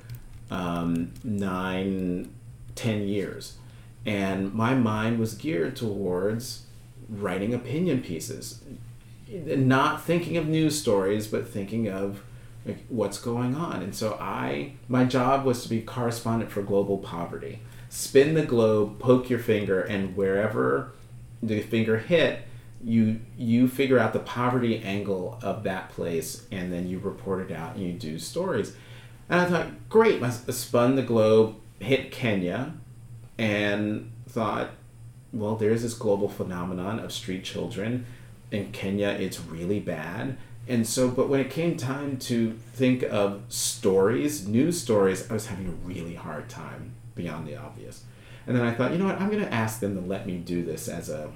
um, 0.50 1.12
nine, 1.24 2.34
ten 2.76 3.08
years, 3.08 3.58
and 4.06 4.54
my 4.54 4.74
mind 4.74 5.20
was 5.20 5.34
geared 5.34 5.76
towards 5.76 6.66
writing 7.22 7.54
opinion 7.54 8.02
pieces, 8.02 8.62
not 9.30 10.04
thinking 10.04 10.38
of 10.38 10.48
news 10.48 10.80
stories, 10.80 11.28
but 11.28 11.48
thinking 11.48 11.88
of 11.88 12.22
like 12.66 12.86
what's 12.90 13.20
going 13.20 13.56
on. 13.56 13.82
And 13.82 13.96
so 13.96 14.18
I, 14.20 14.74
my 14.88 15.06
job 15.06 15.46
was 15.46 15.64
to 15.64 15.70
be 15.70 15.82
correspondent 15.82 16.52
for 16.52 16.62
global 16.62 16.98
poverty. 16.98 17.60
Spin 17.90 18.34
the 18.34 18.46
globe, 18.46 19.00
poke 19.00 19.30
your 19.30 19.40
finger, 19.40 19.82
and 19.82 20.16
wherever 20.16 20.94
the 21.42 21.62
finger 21.62 22.00
hit, 22.00 22.48
you 22.84 23.20
you 23.38 23.68
figure 23.68 24.00
out 24.00 24.14
the 24.14 24.20
poverty 24.20 24.80
angle 24.80 25.40
of 25.42 25.64
that 25.64 25.90
place, 25.90 26.46
and 26.52 26.72
then 26.74 26.88
you 26.88 27.00
report 27.00 27.50
it 27.50 27.56
out 27.56 27.76
and 27.76 27.86
you 27.86 27.94
do 27.94 28.20
stories. 28.20 28.76
And 29.30 29.42
I 29.42 29.46
thought, 29.46 29.90
great, 29.90 30.22
I 30.22 30.30
spun 30.30 30.96
the 30.96 31.02
globe, 31.02 31.56
hit 31.80 32.12
Kenya, 32.12 32.74
and 33.38 34.12
thought, 34.28 34.72
well, 35.34 35.56
there's 35.56 35.82
this 35.82 35.96
global 35.96 36.30
phenomenon 36.30 37.00
of 37.00 37.12
street 37.12 37.44
children. 37.44 38.06
In 38.52 38.72
Kenya, 38.72 39.10
it's 39.10 39.40
really 39.40 39.80
bad. 39.80 40.38
And 40.68 40.88
so, 40.88 41.10
but 41.10 41.28
when 41.28 41.40
it 41.40 41.50
came 41.50 41.76
time 41.76 42.18
to 42.20 42.54
think 42.74 43.04
of 43.04 43.42
stories, 43.50 44.48
news 44.48 44.80
stories, 44.80 45.30
I 45.30 45.34
was 45.34 45.48
having 45.48 45.68
a 45.68 45.72
really 45.72 46.16
hard 46.16 46.48
time 46.50 46.94
beyond 47.16 47.48
the 47.48 47.58
obvious. 47.58 48.04
And 48.48 48.56
then 48.56 48.66
I 48.66 48.74
thought, 48.74 48.92
you 48.92 48.98
know 48.98 49.06
what, 49.06 49.20
I'm 49.20 49.30
going 49.30 49.44
to 49.44 49.54
ask 49.54 49.80
them 49.80 49.96
to 49.96 50.02
let 50.02 50.26
me 50.26 50.38
do 50.38 50.64
this 50.64 50.88
as 50.88 51.10
a 51.10 51.32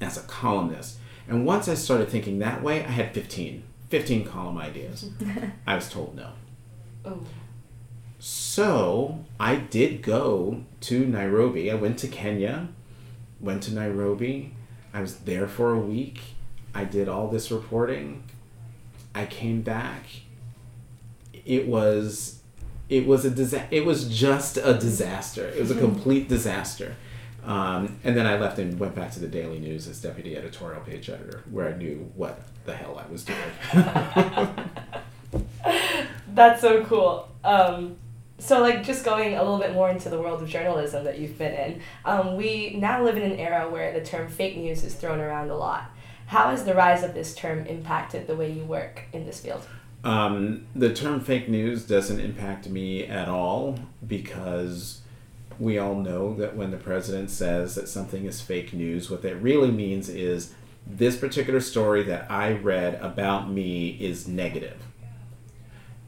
as 0.00 0.16
a 0.16 0.20
columnist. 0.22 0.98
And 1.26 1.44
once 1.44 1.68
I 1.68 1.74
started 1.74 2.08
thinking 2.08 2.38
that 2.38 2.62
way, 2.62 2.84
I 2.84 2.88
had 2.90 3.12
15, 3.12 3.64
15 3.88 4.24
column 4.24 4.58
ideas. 4.58 5.10
I 5.66 5.74
was 5.74 5.90
told 5.90 6.14
no. 6.14 6.30
Oh. 7.04 7.20
So 8.20 9.24
I 9.38 9.56
did 9.56 10.02
go 10.02 10.62
to 10.82 11.06
Nairobi. 11.06 11.70
I 11.70 11.74
went 11.74 11.98
to 12.00 12.08
Kenya, 12.08 12.68
went 13.40 13.62
to 13.64 13.74
Nairobi. 13.74 14.52
I 14.92 15.00
was 15.00 15.16
there 15.18 15.46
for 15.48 15.72
a 15.72 15.78
week. 15.78 16.20
I 16.74 16.84
did 16.84 17.08
all 17.08 17.28
this 17.28 17.50
reporting. 17.50 18.24
I 19.14 19.26
came 19.26 19.62
back. 19.62 20.04
It 21.44 21.66
was, 21.66 22.40
it 22.88 23.06
was 23.06 23.24
a 23.24 23.30
disa- 23.30 23.66
It 23.70 23.84
was 23.86 24.08
just 24.08 24.56
a 24.56 24.74
disaster. 24.74 25.46
It 25.48 25.60
was 25.60 25.70
a 25.70 25.78
complete 25.78 26.28
disaster. 26.28 26.96
Um, 27.44 27.98
and 28.04 28.16
then 28.16 28.26
I 28.26 28.38
left 28.38 28.58
and 28.58 28.78
went 28.78 28.94
back 28.94 29.10
to 29.12 29.20
the 29.20 29.28
Daily 29.28 29.58
News 29.58 29.88
as 29.88 30.00
deputy 30.02 30.36
editorial 30.36 30.82
page 30.82 31.08
editor, 31.08 31.42
where 31.50 31.68
I 31.68 31.76
knew 31.76 32.10
what 32.14 32.40
the 32.66 32.74
hell 32.76 33.02
I 33.02 33.10
was 33.10 33.24
doing. 33.24 33.38
That's 36.34 36.60
so 36.60 36.84
cool. 36.84 37.28
Um, 37.44 37.96
so, 38.38 38.60
like, 38.60 38.84
just 38.84 39.04
going 39.04 39.34
a 39.34 39.42
little 39.42 39.58
bit 39.58 39.72
more 39.72 39.90
into 39.90 40.08
the 40.08 40.18
world 40.18 40.40
of 40.42 40.48
journalism 40.48 41.04
that 41.04 41.18
you've 41.18 41.36
been 41.36 41.54
in, 41.54 41.80
um, 42.04 42.36
we 42.36 42.76
now 42.76 43.02
live 43.02 43.16
in 43.16 43.22
an 43.24 43.38
era 43.38 43.68
where 43.68 43.92
the 43.92 44.04
term 44.04 44.28
fake 44.28 44.56
news 44.56 44.84
is 44.84 44.94
thrown 44.94 45.18
around 45.18 45.50
a 45.50 45.56
lot. 45.56 45.90
How 46.26 46.50
has 46.50 46.64
the 46.64 46.74
rise 46.74 47.02
of 47.02 47.14
this 47.14 47.34
term 47.34 47.66
impacted 47.66 48.26
the 48.26 48.36
way 48.36 48.52
you 48.52 48.62
work 48.62 49.04
in 49.12 49.24
this 49.26 49.40
field? 49.40 49.66
Um, 50.04 50.66
the 50.74 50.94
term 50.94 51.20
fake 51.20 51.48
news 51.48 51.84
doesn't 51.84 52.20
impact 52.20 52.68
me 52.68 53.04
at 53.06 53.28
all 53.28 53.78
because 54.06 55.00
we 55.58 55.78
all 55.78 55.96
know 55.96 56.34
that 56.34 56.54
when 56.54 56.70
the 56.70 56.76
president 56.76 57.30
says 57.30 57.74
that 57.74 57.88
something 57.88 58.24
is 58.24 58.40
fake 58.40 58.72
news, 58.72 59.10
what 59.10 59.22
that 59.22 59.36
really 59.36 59.72
means 59.72 60.08
is 60.08 60.54
this 60.86 61.16
particular 61.16 61.60
story 61.60 62.04
that 62.04 62.30
I 62.30 62.52
read 62.52 62.94
about 62.96 63.50
me 63.50 63.96
is 64.00 64.28
negative. 64.28 64.87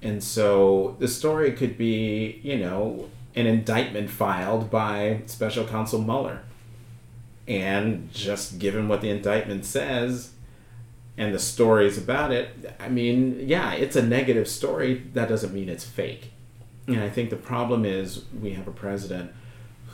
And 0.03 0.23
so 0.23 0.97
the 0.99 1.09
story 1.09 1.53
could 1.53 1.77
be, 1.77 2.41
you 2.43 2.59
know, 2.59 3.11
an 3.35 3.47
indictment 3.47 4.11
filed 4.11 4.71
by 4.71 5.23
special 5.27 5.67
counsel 5.67 6.01
Mueller. 6.01 6.43
And 7.47 8.13
just 8.13 8.59
given 8.59 8.89
what 8.89 9.01
the 9.01 9.11
indictment 9.11 9.65
says, 9.65 10.31
and 11.21 11.35
the 11.35 11.39
stories 11.39 11.99
about 11.99 12.33
it, 12.33 12.75
I 12.81 12.89
mean, 12.89 13.47
yeah, 13.47 13.73
it's 13.73 13.95
a 13.95 14.03
negative 14.03 14.49
story. 14.49 15.03
That 15.13 15.29
doesn't 15.29 15.53
mean 15.53 15.69
it's 15.69 15.85
fake. 15.85 16.33
And 16.87 17.01
I 17.01 17.11
think 17.11 17.29
the 17.29 17.37
problem 17.37 17.85
is 17.85 18.25
we 18.41 18.53
have 18.53 18.67
a 18.67 18.73
president 18.73 19.33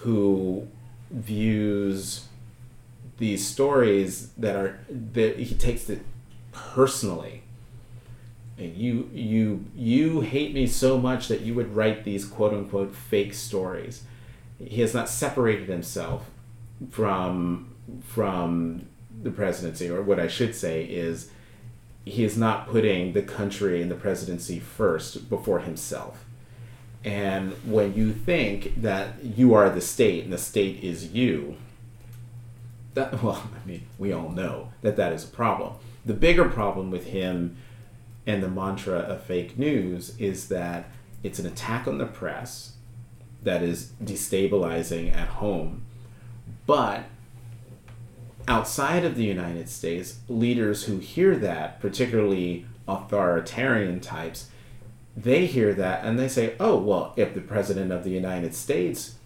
who 0.02 0.68
views 1.10 2.26
these 3.18 3.46
stories 3.46 4.28
that 4.38 4.54
are 4.54 4.78
that 4.88 5.38
he 5.38 5.54
takes 5.54 5.88
it 5.90 6.02
personally. 6.52 7.42
You 8.58 9.10
you 9.12 9.66
you 9.74 10.20
hate 10.22 10.54
me 10.54 10.66
so 10.66 10.98
much 10.98 11.28
that 11.28 11.42
you 11.42 11.54
would 11.54 11.76
write 11.76 12.04
these 12.04 12.24
quote 12.24 12.54
unquote 12.54 12.94
fake 12.94 13.34
stories. 13.34 14.04
He 14.58 14.80
has 14.80 14.94
not 14.94 15.10
separated 15.10 15.68
himself 15.68 16.30
from 16.90 17.74
from 18.02 18.86
the 19.22 19.30
presidency, 19.30 19.90
or 19.90 20.02
what 20.02 20.18
I 20.18 20.28
should 20.28 20.54
say 20.54 20.84
is 20.84 21.30
he 22.06 22.24
is 22.24 22.38
not 22.38 22.68
putting 22.68 23.12
the 23.12 23.22
country 23.22 23.82
and 23.82 23.90
the 23.90 23.96
presidency 23.96 24.58
first 24.58 25.28
before 25.28 25.60
himself. 25.60 26.24
And 27.04 27.52
when 27.64 27.94
you 27.94 28.12
think 28.12 28.80
that 28.80 29.22
you 29.22 29.52
are 29.54 29.68
the 29.68 29.80
state 29.80 30.24
and 30.24 30.32
the 30.32 30.38
state 30.38 30.82
is 30.82 31.12
you, 31.12 31.56
that 32.94 33.22
well, 33.22 33.48
I 33.54 33.68
mean, 33.68 33.86
we 33.98 34.12
all 34.12 34.30
know 34.30 34.72
that 34.80 34.96
that 34.96 35.12
is 35.12 35.24
a 35.24 35.28
problem. 35.28 35.74
The 36.06 36.14
bigger 36.14 36.48
problem 36.48 36.90
with 36.90 37.06
him 37.08 37.58
and 38.26 38.42
the 38.42 38.48
mantra 38.48 38.98
of 38.98 39.22
fake 39.22 39.58
news 39.58 40.14
is 40.18 40.48
that 40.48 40.86
it's 41.22 41.38
an 41.38 41.46
attack 41.46 41.86
on 41.86 41.98
the 41.98 42.06
press 42.06 42.72
that 43.42 43.62
is 43.62 43.92
destabilizing 44.02 45.14
at 45.14 45.28
home, 45.28 45.84
but 46.66 47.04
outside 48.48 49.04
of 49.04 49.16
the 49.16 49.24
United 49.24 49.68
States, 49.68 50.18
leaders 50.28 50.84
who 50.84 50.98
hear 50.98 51.36
that, 51.36 51.80
particularly 51.80 52.66
authoritarian 52.88 54.00
types, 54.00 54.48
they 55.16 55.46
hear 55.46 55.72
that 55.74 56.04
and 56.04 56.18
they 56.18 56.28
say, 56.28 56.54
oh, 56.60 56.76
well, 56.76 57.14
if 57.16 57.34
the 57.34 57.40
President 57.40 57.90
of 57.90 58.04
the 58.04 58.10
United 58.10 58.54
States 58.54 59.16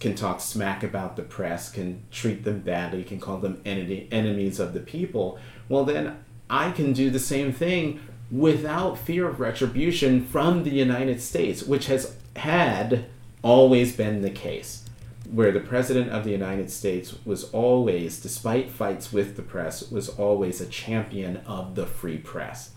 can 0.00 0.14
talk 0.14 0.40
smack 0.40 0.82
about 0.82 1.16
the 1.16 1.22
press, 1.22 1.70
can 1.70 2.02
treat 2.10 2.44
them 2.44 2.60
badly, 2.60 3.04
can 3.04 3.20
call 3.20 3.38
them 3.38 3.60
enemy, 3.64 4.08
enemies 4.10 4.60
of 4.60 4.72
the 4.72 4.80
people, 4.80 5.38
well, 5.68 5.84
then 5.84 6.18
I 6.48 6.70
can 6.70 6.92
do 6.92 7.10
the 7.10 7.18
same 7.18 7.52
thing 7.52 8.00
without 8.30 8.98
fear 8.98 9.28
of 9.28 9.40
retribution 9.40 10.24
from 10.24 10.64
the 10.64 10.70
United 10.70 11.20
States, 11.20 11.62
which 11.62 11.86
has 11.86 12.16
had 12.36 13.06
always 13.42 13.96
been 13.96 14.22
the 14.22 14.30
case 14.30 14.84
where 15.30 15.52
the 15.52 15.60
president 15.60 16.10
of 16.10 16.24
the 16.24 16.30
United 16.30 16.70
States 16.70 17.14
was 17.24 17.44
always, 17.50 18.20
despite 18.20 18.70
fights 18.70 19.12
with 19.12 19.36
the 19.36 19.42
press, 19.42 19.90
was 19.90 20.08
always 20.08 20.60
a 20.60 20.66
champion 20.66 21.38
of 21.38 21.74
the 21.74 21.86
free 21.86 22.16
press. 22.16 22.70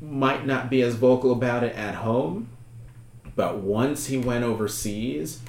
Might 0.00 0.46
not 0.46 0.70
be 0.70 0.80
as 0.80 0.94
vocal 0.94 1.32
about 1.32 1.62
it 1.62 1.76
at 1.76 1.96
home, 1.96 2.48
but 3.36 3.58
once 3.58 4.06
he 4.06 4.16
went 4.16 4.44
overseas, 4.44 5.40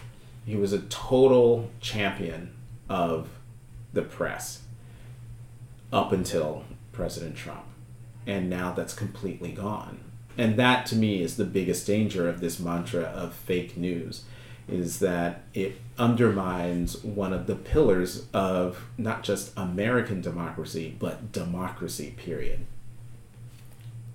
He 0.46 0.56
was 0.56 0.74
a 0.74 0.80
total 0.80 1.70
champion 1.80 2.52
of 2.90 3.30
the 3.94 4.02
press 4.02 4.64
up 5.94 6.12
until 6.12 6.66
President 6.92 7.36
Trump. 7.36 7.71
And 8.26 8.50
now 8.50 8.72
that's 8.72 8.94
completely 8.94 9.52
gone. 9.52 10.00
And 10.38 10.58
that 10.58 10.86
to 10.88 10.96
me 10.96 11.22
is 11.22 11.38
the 11.38 11.46
biggest 11.46 11.86
danger 11.86 12.30
of 12.30 12.40
this 12.40 12.60
mantra 12.60 13.04
of 13.04 13.34
fake 13.34 13.76
news 13.78 14.24
is 14.68 15.00
that 15.00 15.44
it 15.54 15.76
undermines 15.98 17.04
one 17.04 17.34
of 17.34 17.46
the 17.48 17.56
pillars 17.56 18.26
of 18.34 18.86
not 18.98 19.24
just 19.24 19.52
American 19.58 20.22
democracy, 20.22 20.96
but 20.98 21.32
democracy, 21.32 22.14
period. 22.18 22.60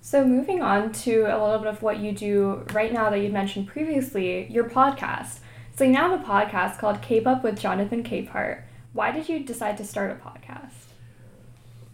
So, 0.01 0.25
moving 0.25 0.61
on 0.61 0.93
to 1.03 1.23
a 1.23 1.37
little 1.41 1.59
bit 1.59 1.67
of 1.67 1.81
what 1.81 1.99
you 1.99 2.13
do 2.13 2.65
right 2.71 2.93
now 2.93 3.09
that 3.09 3.19
you 3.19 3.29
mentioned 3.29 3.67
previously, 3.67 4.47
your 4.49 4.63
podcast. 4.69 5.39
So, 5.75 5.83
you 5.83 5.91
now 5.91 6.09
have 6.09 6.21
a 6.21 6.23
podcast 6.23 6.79
called 6.79 7.01
Cape 7.01 7.27
Up 7.27 7.43
with 7.43 7.59
Jonathan 7.59 8.03
Capehart. 8.03 8.61
Why 8.93 9.11
did 9.11 9.29
you 9.29 9.43
decide 9.43 9.77
to 9.77 9.85
start 9.85 10.11
a 10.11 10.15
podcast? 10.15 10.87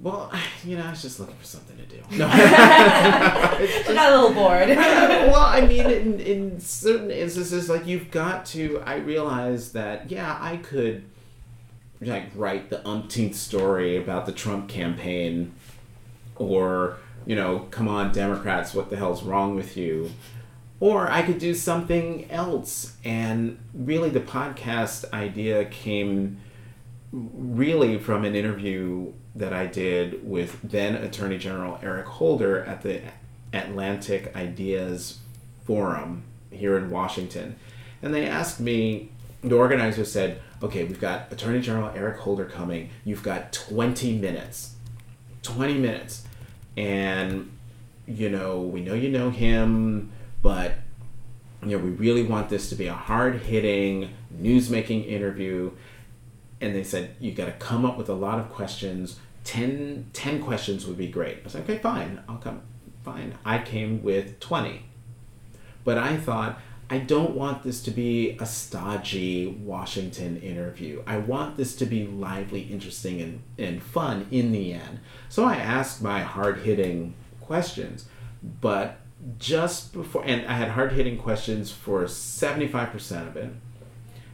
Well, 0.03 0.31
you 0.65 0.77
know, 0.77 0.85
I 0.85 0.91
was 0.91 1.01
just 1.01 1.19
looking 1.19 1.35
for 1.35 1.45
something 1.45 1.77
to 1.77 1.85
do. 1.85 1.93
No. 2.17 2.27
I 2.29 3.83
got 3.87 4.11
a 4.11 4.15
little 4.15 4.33
bored. 4.33 4.67
well, 4.69 5.35
I 5.35 5.61
mean, 5.61 5.89
in, 5.89 6.19
in 6.19 6.59
certain 6.59 7.09
instances, 7.09 7.69
like 7.69 7.87
you've 7.87 8.11
got 8.11 8.45
to. 8.47 8.83
I 8.85 8.97
realize 8.97 9.71
that 9.71 10.11
yeah, 10.11 10.37
I 10.39 10.57
could 10.57 11.05
like 12.01 12.25
write 12.35 12.69
the 12.69 12.85
umpteenth 12.87 13.35
story 13.35 13.95
about 13.95 14.25
the 14.25 14.31
Trump 14.33 14.67
campaign, 14.67 15.53
or 16.35 16.97
you 17.25 17.35
know, 17.35 17.67
come 17.71 17.87
on, 17.87 18.11
Democrats, 18.11 18.73
what 18.73 18.89
the 18.89 18.97
hell's 18.97 19.23
wrong 19.23 19.55
with 19.55 19.77
you? 19.77 20.11
Or 20.79 21.09
I 21.09 21.21
could 21.21 21.39
do 21.39 21.53
something 21.53 22.29
else. 22.29 22.97
And 23.05 23.57
really, 23.73 24.09
the 24.09 24.19
podcast 24.19 25.11
idea 25.13 25.65
came 25.65 26.37
really 27.13 27.99
from 27.99 28.25
an 28.25 28.35
interview 28.35 29.13
that 29.35 29.53
I 29.53 29.67
did 29.67 30.27
with 30.27 30.59
then 30.63 30.95
Attorney 30.95 31.37
General 31.37 31.79
Eric 31.83 32.07
Holder 32.07 32.63
at 32.63 32.81
the 32.81 33.01
Atlantic 33.53 34.35
Ideas 34.35 35.19
Forum 35.63 36.23
here 36.49 36.75
in 36.75 36.89
Washington. 36.89 37.55
And 38.01 38.13
they 38.13 38.25
asked 38.25 38.59
me, 38.59 39.11
the 39.43 39.55
organizer 39.55 40.05
said, 40.05 40.41
okay, 40.61 40.83
we've 40.85 40.99
got 40.99 41.31
Attorney 41.31 41.61
General 41.61 41.91
Eric 41.95 42.17
Holder 42.17 42.45
coming. 42.45 42.89
You've 43.05 43.23
got 43.23 43.53
20 43.53 44.17
minutes. 44.17 44.75
20 45.43 45.75
minutes. 45.75 46.25
And, 46.75 47.51
you 48.07 48.29
know, 48.29 48.61
we 48.61 48.81
know 48.81 48.95
you 48.95 49.09
know 49.09 49.29
him, 49.29 50.11
but, 50.41 50.73
you 51.61 51.77
know, 51.77 51.83
we 51.83 51.91
really 51.91 52.23
want 52.23 52.49
this 52.49 52.69
to 52.69 52.75
be 52.75 52.87
a 52.87 52.93
hard 52.93 53.35
hitting, 53.35 54.09
news 54.31 54.69
making 54.69 55.03
interview 55.03 55.71
and 56.63 56.75
they 56.75 56.83
said 56.83 57.15
you 57.19 57.31
got 57.31 57.45
to 57.45 57.51
come 57.53 57.85
up 57.85 57.97
with 57.97 58.09
a 58.09 58.13
lot 58.13 58.39
of 58.39 58.49
questions. 58.49 59.19
10, 59.43 60.09
10 60.13 60.41
questions 60.41 60.85
would 60.85 60.97
be 60.97 61.07
great. 61.07 61.39
I 61.39 61.43
was 61.43 61.55
like 61.55 61.63
okay 61.63 61.77
fine. 61.77 62.23
I'll 62.27 62.37
come. 62.37 62.61
Fine. 63.03 63.35
I 63.43 63.59
came 63.59 64.01
with 64.01 64.39
20 64.39 64.83
but 65.83 65.97
i 65.97 66.17
thought 66.17 66.59
i 66.89 66.97
don't 66.97 67.35
want 67.35 67.63
this 67.63 67.81
to 67.81 67.91
be 67.91 68.37
a 68.39 68.45
stodgy 68.45 69.47
washington 69.47 70.39
interview. 70.41 71.01
I 71.07 71.17
want 71.17 71.57
this 71.57 71.75
to 71.77 71.85
be 71.85 72.05
lively 72.05 72.61
interesting 72.61 73.21
and, 73.21 73.41
and 73.57 73.81
fun 73.81 74.27
in 74.31 74.51
the 74.51 74.73
end. 74.73 74.99
So 75.29 75.45
i 75.45 75.55
asked 75.55 76.01
my 76.01 76.19
hard-hitting 76.19 77.15
questions. 77.41 78.05
But 78.61 78.99
just 79.39 79.93
before 79.93 80.23
and 80.25 80.45
i 80.45 80.53
had 80.53 80.69
hard-hitting 80.69 81.17
questions 81.17 81.71
for 81.71 82.03
75% 82.03 83.27
of 83.27 83.37
it 83.37 83.53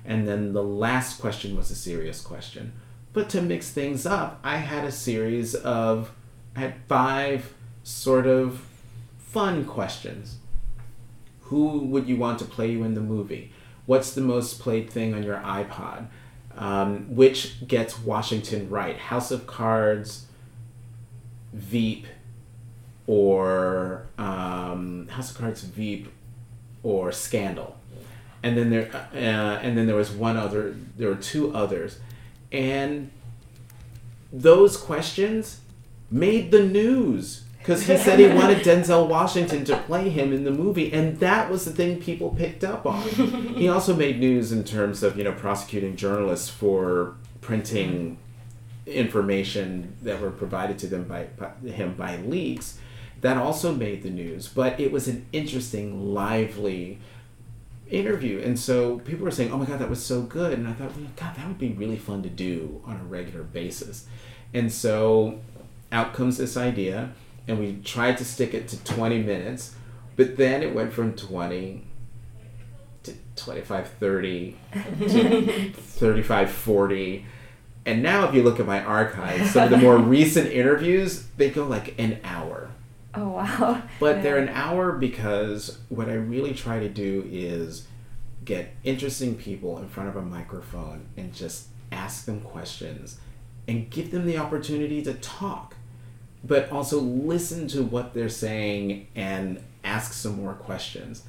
and 0.10 0.28
then 0.28 0.54
the 0.54 0.64
last 0.64 1.22
question 1.22 1.56
was 1.56 1.70
a 1.70 1.76
serious 1.76 2.20
question. 2.20 2.74
But 3.14 3.30
to 3.30 3.44
mix 3.44 3.70
things 3.70 4.08
up, 4.08 4.40
I 4.44 4.58
had 4.58 4.84
a 4.84 4.92
series 4.92 5.54
of, 5.54 6.12
I 6.56 6.62
had 6.62 6.74
five 6.88 7.54
sort 7.84 8.26
of 8.26 8.66
fun 9.20 9.66
questions. 9.66 10.38
Who 11.42 11.86
would 11.86 12.08
you 12.08 12.18
want 12.18 12.40
to 12.40 12.46
play 12.46 12.72
you 12.72 12.84
in 12.84 12.96
the 12.96 13.02
movie? 13.02 13.54
What's 13.86 14.12
the 14.14 14.22
most 14.22 14.60
played 14.60 14.90
thing 14.90 15.14
on 15.14 15.22
your 15.22 15.38
iPod? 15.38 16.08
Um, 16.58 17.16
which 17.16 17.68
gets 17.68 18.00
Washington 18.00 18.68
right? 18.68 18.98
House 18.98 19.30
of 19.30 19.46
Cards, 19.46 20.26
Veep, 21.54 22.08
or 23.06 24.08
um, 24.18 25.08
House 25.10 25.30
of 25.30 25.38
Cards, 25.38 25.62
Veep, 25.62 26.12
or 26.82 27.12
Scandal 27.12 27.79
and 28.44 28.58
then 28.58 28.70
there 28.70 28.90
uh, 29.14 29.18
and 29.62 29.78
then 29.78 29.88
there 29.88 29.96
was 29.96 30.12
one 30.12 30.38
other 30.38 30.76
there 30.98 31.10
were 31.10 31.16
two 31.16 31.54
others 31.54 32.00
and 32.52 33.12
those 34.32 34.78
questions 34.78 35.62
made 36.12 36.52
the 36.52 36.64
news 36.64 37.44
because 37.60 37.86
he 37.86 37.98
said 37.98 38.20
he 38.20 38.28
wanted 38.36 38.64
Denzel 38.64 39.08
Washington 39.08 39.66
to 39.66 39.78
play 39.78 40.10
him 40.10 40.34
in 40.34 40.44
the 40.44 40.52
movie, 40.52 40.92
and 40.92 41.20
that 41.20 41.52
was 41.52 41.66
the 41.66 41.72
thing 41.72 42.02
people 42.02 42.32
picked 42.32 42.64
up 42.64 42.86
on. 42.86 43.02
he 43.04 43.68
also 43.70 43.96
made 43.96 44.20
news 44.20 44.52
in 44.52 44.64
terms 44.64 45.04
of 45.04 45.18
you 45.18 45.24
know 45.24 45.34
prosecuting 45.34 45.96
journalists 45.96 46.50
for 46.50 47.16
printing 47.42 48.18
information 48.86 49.96
that 50.02 50.20
were 50.20 50.32
provided 50.32 50.80
to 50.80 50.88
them 50.88 51.04
by, 51.04 51.26
by 51.38 51.52
him 51.70 51.94
by 51.94 52.18
leaks. 52.18 52.80
That 53.22 53.38
also 53.38 53.76
made 53.76 54.02
the 54.02 54.10
news, 54.10 54.48
but 54.48 54.80
it 54.80 54.92
was 54.92 55.08
an 55.08 55.26
interesting, 55.34 56.14
lively 56.14 57.00
interview. 57.90 58.40
And 58.40 58.60
so 58.60 59.00
people 59.00 59.26
were 59.26 59.32
saying, 59.32 59.52
oh 59.52 59.58
my 59.58 59.66
God, 59.66 59.80
that 59.80 59.90
was 59.90 60.04
so 60.04 60.22
good. 60.22 60.54
And 60.54 60.68
I 60.68 60.74
thought, 60.74 60.96
well, 60.96 61.08
God, 61.16 61.36
that 61.36 61.48
would 61.48 61.58
be 61.58 61.70
really 61.70 61.98
fun 61.98 62.24
to 62.24 62.30
do 62.30 62.82
on 62.86 62.98
a 62.98 63.04
regular 63.04 63.44
basis. 63.44 64.06
And 64.54 64.72
so 64.72 65.40
out 65.92 66.14
comes 66.14 66.38
this 66.38 66.56
idea, 66.58 67.12
and 67.48 67.60
we 67.60 67.80
tried 67.84 68.18
to 68.18 68.26
stick 68.26 68.54
it 68.54 68.68
to 68.70 68.84
20 68.84 69.24
minutes, 69.24 69.76
but 70.16 70.38
then 70.38 70.62
it 70.62 70.74
went 70.74 70.94
from 70.94 71.16
20 71.16 71.84
to 73.04 73.14
25, 73.36 73.90
30 74.00 74.56
to 74.74 75.72
35, 75.74 76.52
40. 76.52 77.26
And 77.86 78.04
now, 78.04 78.28
if 78.28 78.36
you 78.36 78.44
look 78.44 78.60
at 78.60 78.66
my 78.66 78.84
archives, 78.84 79.52
some 79.52 79.64
of 79.64 79.70
the 79.72 79.78
more 79.78 79.98
recent 79.98 80.52
interviews, 80.52 81.26
they 81.38 81.50
go 81.50 81.64
like 81.66 81.96
an 81.98 82.20
hour. 82.24 82.70
Oh 83.14 83.30
wow. 83.30 83.82
But 84.00 84.18
yeah. 84.18 84.22
they're 84.22 84.38
an 84.38 84.50
hour 84.50 84.94
because 84.94 85.80
what 85.90 86.10
I 86.10 86.14
really 86.14 86.54
try 86.54 86.80
to 86.80 86.90
do 86.90 87.28
is 87.30 87.88
get 88.46 88.76
interesting 88.84 89.36
people 89.36 89.78
in 89.80 89.90
front 89.90 90.10
of 90.10 90.16
a 90.16 90.22
microphone 90.22 91.08
and 91.18 91.34
just 91.34 91.68
ask 91.92 92.26
them 92.26 92.42
questions 92.42 93.20
and 93.68 93.90
give 93.90 94.12
them 94.12 94.26
the 94.26 94.38
opportunity 94.38 95.02
to 95.04 95.14
talk. 95.16 95.76
But 96.44 96.72
also 96.72 97.00
listen 97.00 97.68
to 97.70 97.84
what 97.84 98.14
they're 98.14 98.30
saying 98.30 99.08
and 99.16 99.62
ask 99.84 100.14
some 100.14 100.42
more 100.42 100.54
questions. 100.54 101.24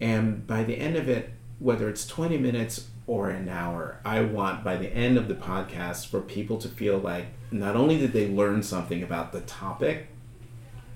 And 0.00 0.46
by 0.46 0.64
the 0.64 0.78
end 0.78 0.96
of 0.96 1.08
it, 1.08 1.30
whether 1.58 1.88
it's 1.88 2.06
20 2.06 2.38
minutes 2.38 2.88
or 3.06 3.30
an 3.30 3.48
hour, 3.48 4.00
I 4.04 4.20
want 4.22 4.62
by 4.62 4.76
the 4.76 4.88
end 4.88 5.16
of 5.16 5.28
the 5.28 5.34
podcast 5.34 6.06
for 6.06 6.20
people 6.20 6.58
to 6.58 6.68
feel 6.68 6.98
like 6.98 7.26
not 7.50 7.76
only 7.76 7.98
did 7.98 8.12
they 8.12 8.28
learn 8.28 8.62
something 8.62 9.02
about 9.02 9.32
the 9.32 9.40
topic, 9.40 10.08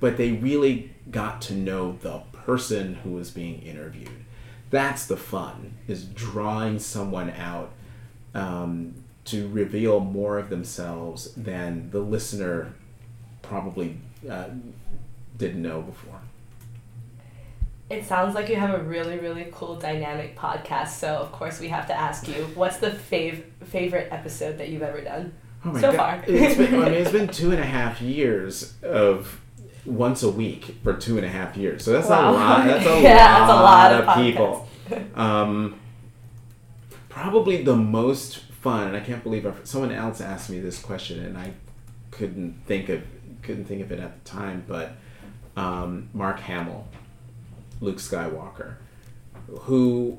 but 0.05 0.19
they 0.19 0.33
really 0.33 0.91
got 1.11 1.41
to 1.41 1.55
know 1.55 1.97
the 2.03 2.19
person 2.35 2.97
who 2.97 3.13
was 3.13 3.31
being 3.31 3.63
interviewed. 3.63 4.11
That's 4.69 5.07
the 5.07 5.17
fun, 5.17 5.79
is 5.89 6.05
drawing 6.05 6.79
someone 6.79 7.31
out 7.31 7.73
um, 8.35 8.97
to 9.25 9.49
reveal 9.49 10.01
more 10.01 10.37
of 10.37 10.51
themselves 10.51 11.33
than 11.37 11.89
the 11.91 12.01
listener 12.01 12.75
probably 13.41 13.97
uh, 14.31 14.49
didn't 15.39 15.63
know 15.63 15.81
before. 15.81 16.21
It 17.89 18.05
sounds 18.05 18.35
like 18.35 18.51
you 18.51 18.57
have 18.57 18.79
a 18.79 18.83
really, 18.83 19.19
really 19.19 19.49
cool 19.53 19.77
dynamic 19.77 20.37
podcast. 20.37 20.89
So, 20.89 21.17
of 21.17 21.33
course, 21.33 21.61
we 21.61 21.69
have 21.69 21.87
to 21.87 21.99
ask 21.99 22.29
you 22.29 22.45
what's 22.55 22.77
the 22.77 22.91
fav- 22.91 23.45
favorite 23.65 24.09
episode 24.13 24.59
that 24.59 24.69
you've 24.69 24.83
ever 24.83 25.01
done 25.01 25.33
oh 25.65 25.73
so 25.79 25.93
God. 25.93 25.97
far? 25.97 26.25
it's 26.27 26.59
been, 26.59 26.75
I 26.75 26.91
mean, 26.91 26.93
it's 26.93 27.11
been 27.19 27.29
two 27.29 27.53
and 27.53 27.61
a 27.61 27.65
half 27.65 28.03
years 28.03 28.75
of 28.83 29.41
once 29.85 30.23
a 30.23 30.31
week 30.31 30.77
for 30.83 30.95
two 30.95 31.17
and 31.17 31.27
a 31.27 31.29
half 31.29 31.57
years. 31.57 31.85
So 31.85 31.93
that's 31.93 32.09
wow. 32.09 32.31
a 32.31 32.33
lot. 32.33 32.67
That's 32.67 32.87
a, 32.87 32.89
yeah, 33.03 33.17
lot, 33.17 33.39
that's 33.39 33.51
a 33.51 33.55
lot 33.55 33.93
of, 33.93 34.09
of 34.09 34.25
people. 34.25 34.69
Um, 35.15 35.81
probably 37.09 37.63
the 37.63 37.75
most 37.75 38.39
fun, 38.39 38.89
and 38.89 38.97
I 38.97 39.01
can't 39.01 39.23
believe 39.23 39.47
I've, 39.47 39.67
someone 39.67 39.91
else 39.91 40.21
asked 40.21 40.51
me 40.51 40.61
this 40.61 40.79
question, 40.79 41.25
and 41.25 41.39
I 41.39 41.55
couldn't 42.11 42.61
think 42.67 42.91
of 42.91 43.03
couldn't 43.41 43.65
think 43.65 43.81
of 43.81 43.91
it 43.93 43.99
at 43.99 44.23
the 44.23 44.31
time. 44.31 44.65
But 44.69 44.93
um, 45.57 46.11
Mark 46.13 46.41
Hamill, 46.41 46.87
Luke 47.81 47.97
Skywalker, 47.97 48.75
who 49.61 50.19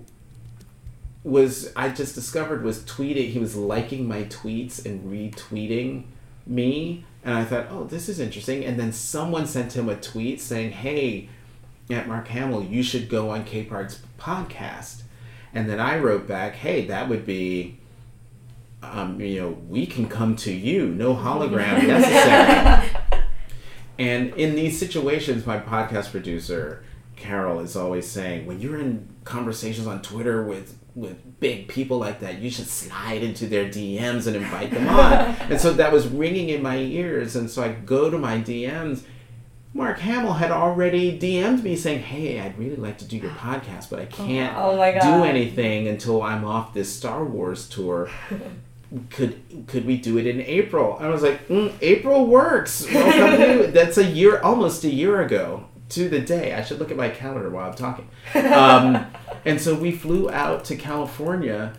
was 1.23 1.71
I 1.75 1.89
just 1.89 2.15
discovered 2.15 2.63
was 2.63 2.79
tweeting. 2.79 3.29
He 3.29 3.39
was 3.39 3.55
liking 3.55 4.07
my 4.07 4.23
tweets 4.23 4.85
and 4.85 5.11
retweeting 5.11 6.05
me 6.45 7.05
and 7.25 7.33
I 7.33 7.43
thought, 7.43 7.67
oh, 7.71 7.85
this 7.85 8.07
is 8.07 8.19
interesting. 8.19 8.63
And 8.63 8.79
then 8.79 8.93
someone 8.93 9.47
sent 9.47 9.75
him 9.75 9.89
a 9.89 9.95
tweet 9.95 10.39
saying, 10.39 10.71
hey, 10.71 11.27
at 11.89 12.07
Mark 12.07 12.27
Hamill, 12.27 12.63
you 12.63 12.83
should 12.83 13.09
go 13.09 13.31
on 13.31 13.43
Capehart's 13.45 13.99
podcast. 14.19 15.01
And 15.51 15.67
then 15.67 15.79
I 15.79 15.97
wrote 15.97 16.27
back, 16.27 16.53
hey, 16.53 16.85
that 16.85 17.09
would 17.09 17.25
be, 17.25 17.79
um, 18.83 19.19
you 19.19 19.41
know, 19.41 19.49
we 19.67 19.87
can 19.87 20.07
come 20.07 20.35
to 20.37 20.53
you, 20.53 20.87
no 20.87 21.15
hologram 21.15 21.87
necessary. 21.87 23.23
and 23.97 24.31
in 24.35 24.53
these 24.53 24.77
situations, 24.77 25.47
my 25.47 25.59
podcast 25.59 26.11
producer, 26.11 26.83
Carol, 27.15 27.59
is 27.59 27.75
always 27.75 28.07
saying, 28.07 28.45
when 28.45 28.59
you're 28.59 28.79
in 28.79 29.07
conversations 29.23 29.87
on 29.87 30.01
Twitter 30.01 30.43
with 30.43 30.77
with 30.95 31.39
big 31.41 31.67
people 31.67 31.97
like 31.97 32.21
that, 32.21 32.39
you 32.39 32.49
should 32.49 32.67
slide 32.67 33.21
into 33.21 33.45
their 33.47 33.65
DMs 33.65 34.27
and 34.27 34.35
invite 34.35 34.71
them 34.71 34.87
on. 34.87 35.11
and 35.49 35.59
so 35.59 35.73
that 35.73 35.91
was 35.91 36.07
ringing 36.07 36.49
in 36.49 36.63
my 36.63 36.77
ears. 36.77 37.35
And 37.35 37.49
so 37.49 37.61
I 37.61 37.73
go 37.73 38.09
to 38.09 38.17
my 38.17 38.37
DMs. 38.37 39.03
Mark 39.73 39.99
Hamill 39.99 40.33
had 40.33 40.51
already 40.51 41.19
DM'd 41.19 41.65
me 41.65 41.75
saying, 41.75 42.01
Hey, 42.03 42.39
I'd 42.39 42.57
really 42.57 42.77
like 42.77 42.97
to 42.99 43.05
do 43.05 43.17
your 43.17 43.31
podcast, 43.31 43.89
but 43.89 43.99
I 43.99 44.05
can't 44.05 44.55
Oh 44.57 44.73
do 45.01 45.25
anything 45.25 45.89
until 45.89 46.23
I'm 46.23 46.45
off 46.45 46.73
this 46.73 46.95
Star 46.95 47.25
Wars 47.25 47.67
tour. 47.67 48.09
Could 49.09 49.65
could 49.67 49.85
we 49.85 49.97
do 49.97 50.17
it 50.17 50.25
in 50.25 50.39
April? 50.41 50.95
I 51.01 51.09
was 51.09 51.21
like, 51.21 51.49
mm, 51.49 51.73
April 51.81 52.27
works. 52.27 52.85
That's 52.93 53.97
a 53.97 54.05
year, 54.05 54.39
almost 54.39 54.85
a 54.85 54.89
year 54.89 55.21
ago 55.21 55.65
to 55.95 56.09
the 56.09 56.19
day. 56.19 56.53
I 56.53 56.63
should 56.63 56.79
look 56.79 56.91
at 56.91 56.97
my 56.97 57.09
calendar 57.09 57.49
while 57.49 57.69
I'm 57.69 57.75
talking. 57.75 58.07
Um, 58.35 59.05
and 59.45 59.59
so 59.61 59.75
we 59.75 59.91
flew 59.91 60.29
out 60.29 60.65
to 60.65 60.75
California 60.75 61.73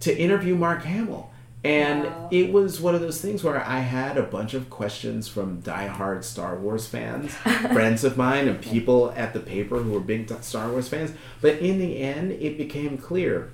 to 0.00 0.16
interview 0.16 0.54
Mark 0.54 0.82
Hamill. 0.84 1.30
And 1.64 2.04
Wow. 2.04 2.28
it 2.30 2.52
was 2.52 2.80
one 2.80 2.94
of 2.94 3.00
those 3.00 3.20
things 3.20 3.42
where 3.42 3.60
I 3.66 3.80
had 3.80 4.16
a 4.16 4.22
bunch 4.22 4.54
of 4.54 4.70
questions 4.70 5.26
from 5.26 5.62
diehard 5.62 6.22
Star 6.22 6.56
Wars 6.56 6.86
fans, 6.86 7.32
friends 7.72 8.04
of 8.04 8.16
mine, 8.16 8.46
and 8.46 8.60
people 8.60 9.12
at 9.16 9.32
the 9.32 9.40
paper 9.40 9.78
who 9.82 9.90
were 9.92 10.00
big 10.00 10.30
Star 10.42 10.68
Wars 10.70 10.88
fans. 10.88 11.12
But 11.40 11.54
in 11.58 11.78
the 11.78 11.98
end, 11.98 12.32
it 12.32 12.56
became 12.56 12.96
clear 12.98 13.50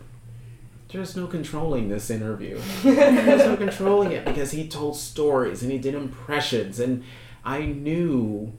there's 0.90 1.16
no 1.16 1.27
controlling 1.27 1.88
this 1.88 2.11
interview. 2.11 2.61
There's 2.83 3.46
no 3.46 3.57
controlling 3.66 4.12
it 4.12 4.27
because 4.27 4.51
he 4.51 4.68
told 4.68 4.96
stories 4.98 5.62
and 5.62 5.72
he 5.72 5.79
did 5.79 5.94
impressions. 5.94 6.79
And 6.79 7.03
I 7.46 7.61
knew, 7.64 8.53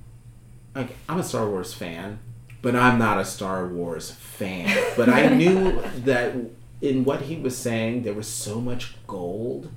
like, 0.76 0.96
I'm 1.08 1.20
a 1.20 1.24
Star 1.24 1.48
Wars 1.50 1.74
fan, 1.74 2.20
but 2.62 2.76
I'm 2.76 2.98
not 2.98 3.20
a 3.20 3.26
Star 3.26 3.68
Wars 3.68 4.12
fan. 4.12 4.76
But 4.98 5.10
I 5.10 5.28
knew 5.36 5.82
that 6.06 6.36
in 6.82 7.04
what 7.06 7.22
he 7.24 7.36
was 7.38 7.58
saying, 7.58 8.04
there 8.04 8.14
was 8.14 8.28
so 8.28 8.60
much 8.62 8.96
gold 9.08 9.70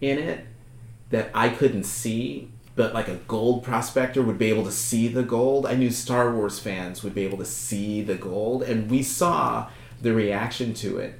in 0.00 0.18
it 0.18 0.46
that 1.10 1.30
I 1.34 1.48
couldn't 1.48 1.84
see. 1.84 2.50
But 2.74 2.92
like 2.92 3.08
a 3.08 3.14
gold 3.26 3.64
prospector 3.64 4.22
would 4.22 4.36
be 4.38 4.50
able 4.50 4.64
to 4.64 4.70
see 4.72 5.08
the 5.08 5.22
gold. 5.22 5.64
I 5.64 5.74
knew 5.74 5.90
Star 5.90 6.34
Wars 6.34 6.58
fans 6.58 7.02
would 7.02 7.14
be 7.14 7.24
able 7.24 7.38
to 7.38 7.44
see 7.46 8.02
the 8.02 8.16
gold. 8.16 8.62
And 8.62 8.90
we 8.90 9.02
saw 9.02 9.70
the 10.02 10.12
reaction 10.12 10.74
to 10.74 10.98
it 10.98 11.18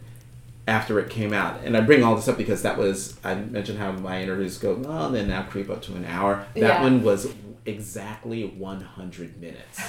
after 0.69 0.99
it 1.01 1.09
came 1.09 1.33
out. 1.33 1.61
And 1.65 1.75
I 1.75 1.81
bring 1.81 2.03
all 2.03 2.15
this 2.15 2.29
up 2.29 2.37
because 2.37 2.61
that 2.62 2.77
was, 2.77 3.17
I 3.25 3.37
mentioned 3.37 3.79
how 3.79 3.93
my 3.93 4.21
interviews 4.23 4.59
go, 4.59 4.75
well, 4.75 5.09
then 5.11 5.29
now 5.29 5.45
creep 5.45 5.71
up 5.71 5.81
to 5.85 5.95
an 5.95 6.05
hour. 6.05 6.45
That 6.55 6.61
Yeah. 6.61 6.83
one 6.83 7.03
was 7.03 7.33
exactly 7.66 8.44
100 8.44 9.40
minutes. 9.40 9.81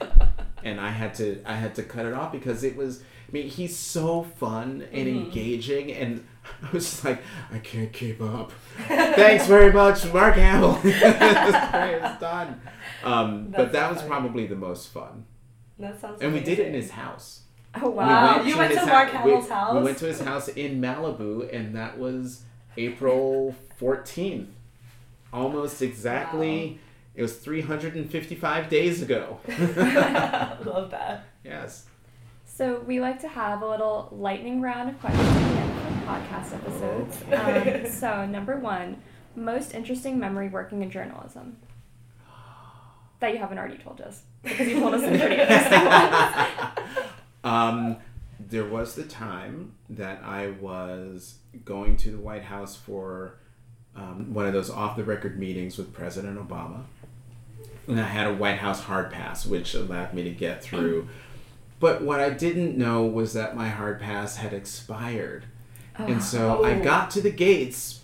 and 0.64 0.80
I 0.80 0.90
had 0.90 1.14
to 1.16 1.42
I 1.44 1.54
had 1.54 1.74
to 1.76 1.82
cut 1.82 2.06
it 2.06 2.12
off 2.12 2.32
because 2.32 2.62
it 2.64 2.76
was 2.76 3.02
I 3.28 3.32
mean 3.32 3.48
he's 3.48 3.76
so 3.76 4.22
fun 4.22 4.84
and 4.92 5.06
Mm-hmm. 5.08 5.24
engaging 5.24 5.92
and 5.92 6.26
I 6.62 6.70
was 6.72 6.84
just 6.90 7.04
like 7.04 7.22
I 7.52 7.58
can't 7.58 7.92
keep 7.92 8.20
up. 8.20 8.52
Thanks 8.88 9.46
very 9.46 9.72
much, 9.72 10.10
Mark 10.12 10.34
Hamill. 10.34 10.78
it's 10.84 12.20
done. 12.20 12.60
Um, 13.04 13.48
but 13.48 13.72
that 13.72 13.88
was 13.90 13.98
funny. 13.98 14.08
probably 14.10 14.46
the 14.46 14.56
most 14.56 14.88
fun, 14.88 15.24
That 15.78 16.00
sounds. 16.00 16.20
and 16.20 16.32
we 16.32 16.40
did 16.40 16.58
it 16.58 16.66
in 16.68 16.74
his 16.74 16.90
house. 16.90 17.40
Oh 17.74 17.88
We 17.90 17.96
wow. 17.96 18.42
You 18.42 18.52
to 18.52 18.58
went 18.58 18.72
to 18.74 18.80
hou- 18.80 18.86
Mark 18.86 19.12
we- 19.12 19.18
Hamill's 19.18 19.44
We 19.44 19.50
house? 19.50 19.84
went 19.84 19.98
to 19.98 20.06
his 20.06 20.20
house 20.20 20.48
in 20.48 20.80
Malibu, 20.80 21.52
and 21.54 21.74
that 21.74 21.98
was 21.98 22.42
April 22.76 23.54
fourteenth, 23.76 24.50
almost 25.32 25.80
exactly. 25.82 26.78
It 27.14 27.22
was 27.22 27.36
three 27.36 27.60
hundred 27.60 27.94
and 27.94 28.10
fifty-five 28.10 28.68
days 28.68 29.02
ago. 29.02 29.38
Love 29.48 30.90
that. 30.90 31.24
yes. 31.44 31.86
So 32.44 32.80
we 32.86 33.00
like 33.00 33.20
to 33.20 33.28
have 33.28 33.62
a 33.62 33.66
little 33.66 34.08
lightning 34.12 34.60
round 34.60 34.90
of 34.90 35.00
questions 35.00 35.26
at 35.26 35.34
the 35.34 35.60
end 35.60 35.70
of 35.70 36.08
our 36.08 36.20
podcast 36.20 36.54
episodes. 36.54 37.86
Um, 37.86 37.90
so 37.90 38.26
number 38.26 38.58
one, 38.58 39.02
most 39.34 39.74
interesting 39.74 40.18
memory 40.18 40.48
working 40.48 40.82
in 40.82 40.90
journalism 40.90 41.56
that 43.20 43.32
you 43.32 43.38
haven't 43.38 43.58
already 43.58 43.78
told 43.78 44.00
us 44.00 44.22
because 44.42 44.66
you 44.68 44.80
told 44.80 44.94
us 44.94 45.00
some 45.02 45.18
pretty 45.18 45.36
interesting 45.36 45.84
ones. 45.84 47.08
um, 47.44 47.96
there 48.40 48.64
was 48.66 48.94
the 48.96 49.04
time 49.04 49.74
that 49.88 50.22
I 50.24 50.48
was 50.60 51.36
going 51.64 51.96
to 51.98 52.10
the 52.10 52.18
White 52.18 52.42
House 52.44 52.74
for 52.76 53.38
um, 53.96 54.32
one 54.32 54.46
of 54.46 54.52
those 54.52 54.70
off 54.70 54.96
the 54.96 55.04
record 55.04 55.38
meetings 55.38 55.76
with 55.78 55.92
President 55.92 56.38
Obama. 56.38 56.82
And 57.86 58.00
I 58.00 58.04
had 58.04 58.26
a 58.26 58.32
White 58.34 58.58
House 58.58 58.80
hard 58.84 59.10
pass, 59.10 59.44
which 59.44 59.74
allowed 59.74 60.14
me 60.14 60.22
to 60.24 60.30
get 60.30 60.62
through. 60.62 61.08
But 61.80 62.02
what 62.02 62.20
I 62.20 62.30
didn't 62.30 62.78
know 62.78 63.04
was 63.04 63.32
that 63.34 63.56
my 63.56 63.68
hard 63.68 64.00
pass 64.00 64.36
had 64.36 64.52
expired. 64.52 65.44
And 65.96 66.22
so 66.22 66.64
I 66.64 66.74
Oh. 66.78 66.82
got 66.82 67.10
to 67.12 67.20
the 67.20 67.30
gates 67.30 68.00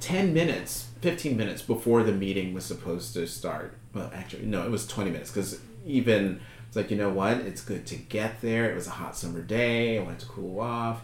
10 0.00 0.32
minutes, 0.32 0.88
15 1.02 1.36
minutes 1.36 1.62
before 1.62 2.02
the 2.04 2.12
meeting 2.12 2.54
was 2.54 2.64
supposed 2.64 3.12
to 3.14 3.26
start. 3.26 3.74
Well, 3.92 4.10
actually, 4.14 4.46
no, 4.46 4.64
it 4.64 4.70
was 4.70 4.86
20 4.86 5.10
minutes 5.10 5.30
because 5.30 5.60
even 5.84 6.40
it's 6.68 6.76
like, 6.76 6.90
you 6.90 6.96
know 6.96 7.10
what? 7.10 7.38
It's 7.38 7.60
good 7.60 7.84
to 7.86 7.96
get 7.96 8.40
there. 8.40 8.70
It 8.70 8.74
was 8.74 8.86
a 8.86 8.90
hot 8.92 9.16
summer 9.16 9.42
day. 9.42 9.98
I 9.98 10.02
wanted 10.02 10.20
to 10.20 10.26
cool 10.26 10.60
off 10.60 11.02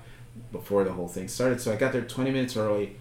before 0.53 0.85
the 0.85 0.93
whole 0.93 1.09
thing 1.09 1.29
started. 1.29 1.61
So 1.61 1.73
I 1.73 1.77
got 1.77 1.93
there 1.93 2.01
20 2.03 2.31
minutes 2.31 2.57
early 2.57 2.97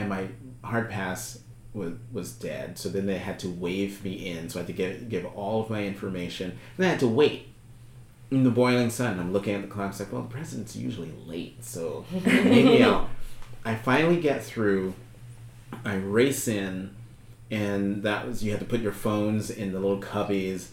and 0.00 0.08
my 0.08 0.28
hard 0.64 0.90
pass 0.90 1.40
was, 1.72 1.94
was 2.12 2.32
dead. 2.32 2.78
So 2.78 2.88
then 2.88 3.06
they 3.06 3.18
had 3.18 3.38
to 3.40 3.48
wave 3.48 4.04
me 4.04 4.28
in. 4.28 4.48
So 4.48 4.58
I 4.58 4.62
had 4.62 4.66
to 4.66 4.72
give, 4.72 5.08
give 5.08 5.24
all 5.26 5.62
of 5.62 5.70
my 5.70 5.84
information. 5.84 6.58
And 6.76 6.86
I 6.86 6.90
had 6.90 7.00
to 7.00 7.08
wait 7.08 7.50
in 8.30 8.44
the 8.44 8.50
boiling 8.50 8.90
sun. 8.90 9.18
I'm 9.18 9.32
looking 9.32 9.54
at 9.54 9.62
the 9.62 9.68
clock. 9.68 9.90
It's 9.90 10.00
like, 10.00 10.12
well, 10.12 10.22
the 10.22 10.28
president's 10.28 10.76
usually 10.76 11.12
late, 11.26 11.64
so 11.64 12.04
maybe 12.24 12.82
I'll. 12.82 13.08
I 13.64 13.74
finally 13.74 14.20
get 14.20 14.42
through. 14.42 14.94
I 15.84 15.94
race 15.96 16.48
in, 16.48 16.94
and 17.50 18.02
that 18.04 18.26
was 18.26 18.42
you 18.42 18.52
had 18.52 18.60
to 18.60 18.66
put 18.66 18.80
your 18.80 18.92
phones 18.92 19.50
in 19.50 19.72
the 19.72 19.80
little 19.80 20.00
cubbies, 20.00 20.68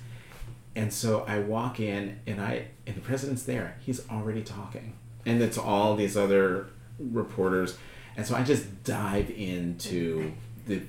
and 0.76 0.94
so 0.94 1.26
I 1.28 1.40
walk 1.40 1.80
in, 1.80 2.20
and 2.26 2.40
I 2.40 2.68
and 2.86 2.96
the 2.96 3.02
president's 3.02 3.44
there. 3.44 3.78
He's 3.82 4.08
already 4.10 4.42
talking, 4.42 4.94
and 5.26 5.42
it's 5.42 5.58
all 5.58 5.96
these 5.96 6.16
other 6.16 6.68
reporters, 6.98 7.78
and 8.18 8.26
so 8.26 8.36
I 8.36 8.44
just 8.44 8.84
dive 8.84 9.30
into 9.30 10.34
the 10.66 10.82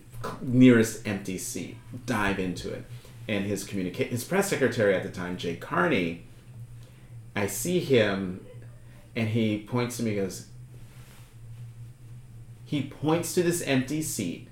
nearest 0.42 1.06
empty 1.06 1.38
seat, 1.38 1.76
dive 2.06 2.38
into 2.38 2.72
it, 2.72 2.84
and 3.28 3.44
his 3.44 3.62
communicate 3.64 4.08
his 4.08 4.24
press 4.24 4.48
secretary 4.48 4.94
at 4.96 5.02
the 5.02 5.10
time, 5.10 5.36
Jay 5.36 5.54
Carney. 5.54 6.24
I 7.36 7.46
see 7.46 7.78
him, 7.78 8.44
and 9.14 9.28
he 9.28 9.58
points 9.58 9.98
to 9.98 10.02
me. 10.02 10.18
and 10.18 10.26
Goes. 10.26 10.46
He 12.64 12.82
points 12.82 13.34
to 13.34 13.42
this 13.42 13.62
empty 13.62 14.02
seat 14.02 14.48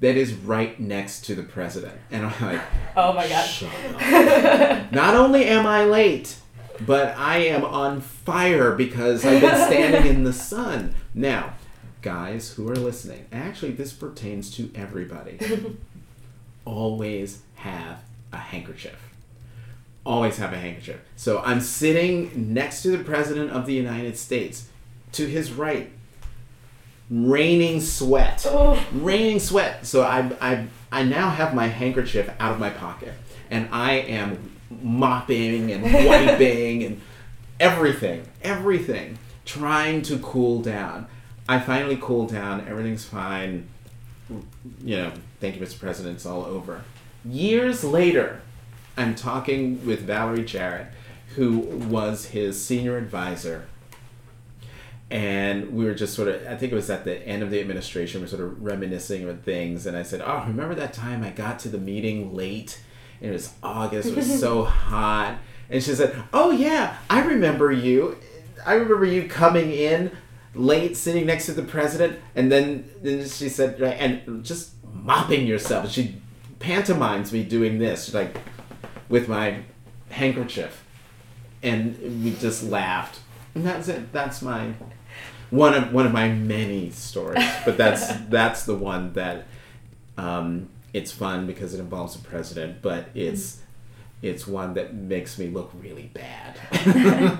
that 0.00 0.16
is 0.16 0.32
right 0.32 0.78
next 0.80 1.24
to 1.26 1.34
the 1.34 1.42
president, 1.42 1.98
and 2.10 2.26
I'm 2.26 2.46
like, 2.46 2.62
Oh 2.96 3.12
my 3.12 3.28
god. 3.28 3.44
Shut 3.44 3.70
up. 3.94 4.92
Not 4.92 5.14
only 5.14 5.44
am 5.44 5.66
I 5.66 5.84
late, 5.84 6.36
but 6.86 7.14
I 7.18 7.38
am 7.38 7.64
on 7.64 8.00
fire 8.00 8.74
because 8.74 9.26
I've 9.26 9.40
been 9.40 9.66
standing 9.66 10.06
in 10.06 10.24
the 10.24 10.32
sun. 10.32 10.94
Now, 11.12 11.54
guys 12.02 12.52
who 12.52 12.68
are 12.70 12.76
listening, 12.76 13.26
actually, 13.32 13.72
this 13.72 13.92
pertains 13.92 14.50
to 14.56 14.70
everybody. 14.74 15.38
Always 16.64 17.42
have 17.56 18.02
a 18.32 18.36
handkerchief. 18.38 18.98
Always 20.04 20.38
have 20.38 20.52
a 20.52 20.56
handkerchief. 20.58 21.00
So 21.16 21.40
I'm 21.44 21.60
sitting 21.60 22.52
next 22.54 22.82
to 22.82 22.96
the 22.96 23.02
President 23.04 23.50
of 23.50 23.66
the 23.66 23.74
United 23.74 24.16
States. 24.16 24.68
To 25.12 25.26
his 25.26 25.50
right, 25.52 25.90
raining 27.10 27.80
sweat 27.80 28.46
Oh. 28.48 28.80
raining 28.92 29.40
sweat. 29.40 29.84
So 29.84 30.02
I, 30.02 30.30
I, 30.40 30.66
I 30.92 31.02
now 31.02 31.30
have 31.30 31.52
my 31.54 31.66
handkerchief 31.66 32.30
out 32.38 32.52
of 32.52 32.60
my 32.60 32.70
pocket, 32.70 33.12
and 33.50 33.68
I 33.72 33.94
am 33.94 34.52
mopping 34.82 35.72
and 35.72 35.82
wiping 36.06 36.84
and 36.84 37.00
everything, 37.58 38.24
everything, 38.42 39.18
trying 39.44 40.02
to 40.02 40.18
cool 40.20 40.62
down. 40.62 41.08
I 41.50 41.58
finally 41.58 41.98
cool 42.00 42.26
down. 42.26 42.66
Everything's 42.68 43.04
fine. 43.04 43.66
You 44.84 44.96
know, 44.96 45.12
thank 45.40 45.56
you, 45.56 45.60
Mr. 45.60 45.80
President. 45.80 46.14
It's 46.14 46.26
all 46.26 46.44
over. 46.44 46.84
Years 47.24 47.82
later, 47.82 48.40
I'm 48.96 49.16
talking 49.16 49.84
with 49.84 50.02
Valerie 50.02 50.44
Jarrett, 50.44 50.86
who 51.34 51.58
was 51.58 52.26
his 52.26 52.64
senior 52.64 52.96
advisor 52.96 53.66
and 55.10 55.72
we 55.72 55.84
were 55.84 55.94
just 55.94 56.14
sort 56.14 56.28
of 56.28 56.40
i 56.46 56.56
think 56.56 56.70
it 56.70 56.74
was 56.76 56.88
at 56.88 57.02
the 57.02 57.26
end 57.26 57.42
of 57.42 57.50
the 57.50 57.60
administration 57.60 58.20
we're 58.20 58.28
sort 58.28 58.40
of 58.40 58.62
reminiscing 58.62 59.24
about 59.24 59.42
things 59.42 59.84
and 59.84 59.96
i 59.96 60.04
said 60.04 60.22
oh 60.24 60.44
remember 60.46 60.72
that 60.72 60.92
time 60.92 61.24
i 61.24 61.30
got 61.30 61.58
to 61.58 61.68
the 61.68 61.78
meeting 61.78 62.32
late 62.32 62.80
and 63.20 63.30
it 63.30 63.32
was 63.32 63.52
august 63.60 64.08
it 64.08 64.14
was 64.14 64.38
so 64.40 64.62
hot 64.62 65.36
and 65.68 65.82
she 65.82 65.92
said 65.96 66.22
oh 66.32 66.52
yeah 66.52 66.96
i 67.08 67.20
remember 67.24 67.72
you 67.72 68.16
I 68.64 68.74
remember 68.74 69.04
you 69.04 69.28
coming 69.28 69.70
in 69.72 70.16
late, 70.54 70.96
sitting 70.96 71.26
next 71.26 71.46
to 71.46 71.52
the 71.52 71.62
president, 71.62 72.18
and 72.34 72.50
then, 72.50 72.90
then 73.02 73.28
she 73.28 73.48
said, 73.48 73.80
and 73.80 74.44
just 74.44 74.72
mopping 74.92 75.46
yourself. 75.46 75.90
She 75.90 76.20
pantomimes 76.58 77.32
me 77.32 77.42
doing 77.42 77.78
this, 77.78 78.12
like 78.14 78.36
with 79.08 79.28
my 79.28 79.62
handkerchief, 80.10 80.84
and 81.62 82.24
we 82.24 82.34
just 82.34 82.64
laughed. 82.64 83.20
And 83.54 83.66
that's 83.66 83.88
it. 83.88 84.12
That's 84.12 84.42
my 84.42 84.74
one 85.50 85.74
of 85.74 85.92
one 85.92 86.06
of 86.06 86.12
my 86.12 86.28
many 86.28 86.90
stories, 86.90 87.44
but 87.64 87.76
that's 87.76 88.12
that's 88.28 88.64
the 88.64 88.76
one 88.76 89.12
that 89.14 89.46
um, 90.16 90.68
it's 90.92 91.12
fun 91.12 91.46
because 91.46 91.74
it 91.74 91.80
involves 91.80 92.16
the 92.16 92.26
president, 92.26 92.82
but 92.82 93.08
it's 93.14 93.60
it's 94.22 94.46
one 94.46 94.74
that 94.74 94.94
makes 94.94 95.38
me 95.38 95.48
look 95.48 95.70
really 95.74 96.10
bad. 96.12 96.58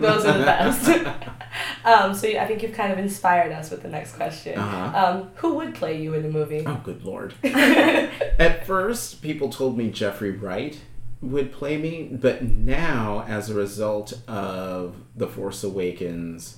Those 0.01 0.25
are 0.25 0.39
the 0.39 0.45
best. 0.45 0.89
um, 1.85 2.15
so 2.15 2.29
I 2.29 2.47
think 2.47 2.63
you've 2.63 2.73
kind 2.73 2.93
of 2.93 2.99
inspired 2.99 3.53
us 3.53 3.71
with 3.71 3.83
the 3.83 3.89
next 3.89 4.15
question. 4.15 4.59
Uh-huh. 4.59 5.07
Um, 5.07 5.31
who 5.37 5.57
would 5.57 5.75
play 5.75 6.01
you 6.01 6.15
in 6.15 6.23
the 6.23 6.31
movie? 6.31 6.65
Oh, 6.67 6.81
good 6.83 7.05
lord! 7.05 7.35
At 7.45 8.67
first, 8.67 9.21
people 9.21 9.51
told 9.51 9.77
me 9.77 9.91
Jeffrey 9.91 10.31
Wright 10.31 10.79
would 11.21 11.53
play 11.53 11.77
me, 11.77 12.09
but 12.11 12.43
now, 12.43 13.25
as 13.29 13.51
a 13.51 13.55
result 13.55 14.19
of 14.27 14.97
The 15.17 15.27
Force 15.27 15.63
Awakens 15.63 16.57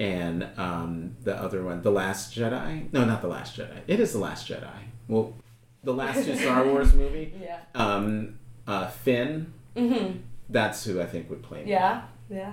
and 0.00 0.48
um, 0.56 1.16
the 1.22 1.36
other 1.36 1.62
one, 1.62 1.82
The 1.82 1.92
Last 1.92 2.34
Jedi. 2.34 2.92
No, 2.92 3.04
not 3.04 3.22
The 3.22 3.28
Last 3.28 3.56
Jedi. 3.56 3.82
It 3.86 4.00
is 4.00 4.12
The 4.12 4.18
Last 4.18 4.48
Jedi. 4.48 4.68
Well, 5.06 5.34
the 5.82 5.94
last 5.94 6.24
two 6.24 6.36
Star 6.36 6.64
Wars 6.64 6.92
movie. 6.92 7.32
Yeah. 7.40 7.60
Um, 7.74 8.38
uh, 8.66 8.88
Finn. 8.88 9.52
Mm-hmm. 9.76 10.18
That's 10.48 10.84
who 10.84 11.00
I 11.00 11.06
think 11.06 11.30
would 11.30 11.42
play 11.42 11.64
me. 11.64 11.70
Yeah. 11.70 12.02
Yeah. 12.28 12.52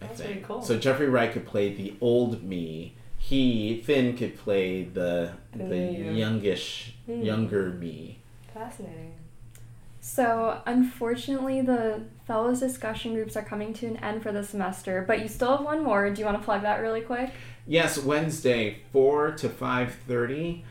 That's 0.00 0.18
think. 0.20 0.30
pretty 0.30 0.46
cool. 0.46 0.62
So 0.62 0.78
Jeffrey 0.78 1.08
Wright 1.08 1.32
could 1.32 1.46
play 1.46 1.72
the 1.72 1.94
old 2.00 2.42
me. 2.42 2.94
He 3.18 3.80
Finn 3.84 4.16
could 4.16 4.36
play 4.38 4.84
the 4.84 5.32
The 5.54 5.64
the 5.64 5.76
youngish 5.76 6.94
Hmm. 7.06 7.22
younger 7.22 7.70
me. 7.70 8.18
Fascinating. 8.52 9.12
So, 10.00 10.60
unfortunately, 10.66 11.62
the 11.62 12.02
fellows 12.28 12.60
discussion 12.60 13.14
groups 13.14 13.36
are 13.36 13.42
coming 13.42 13.72
to 13.74 13.86
an 13.86 13.96
end 13.96 14.22
for 14.22 14.30
the 14.30 14.44
semester, 14.44 15.04
but 15.06 15.20
you 15.20 15.26
still 15.26 15.56
have 15.56 15.64
one 15.66 15.82
more. 15.82 16.08
Do 16.10 16.20
you 16.20 16.24
want 16.26 16.38
to 16.38 16.44
plug 16.44 16.62
that 16.62 16.80
really 16.80 17.00
quick? 17.00 17.32
Yes, 17.66 17.98
Wednesday, 17.98 18.82
four 18.92 19.32
to 19.32 19.48
five 19.48 19.94
thirty. 20.06 20.64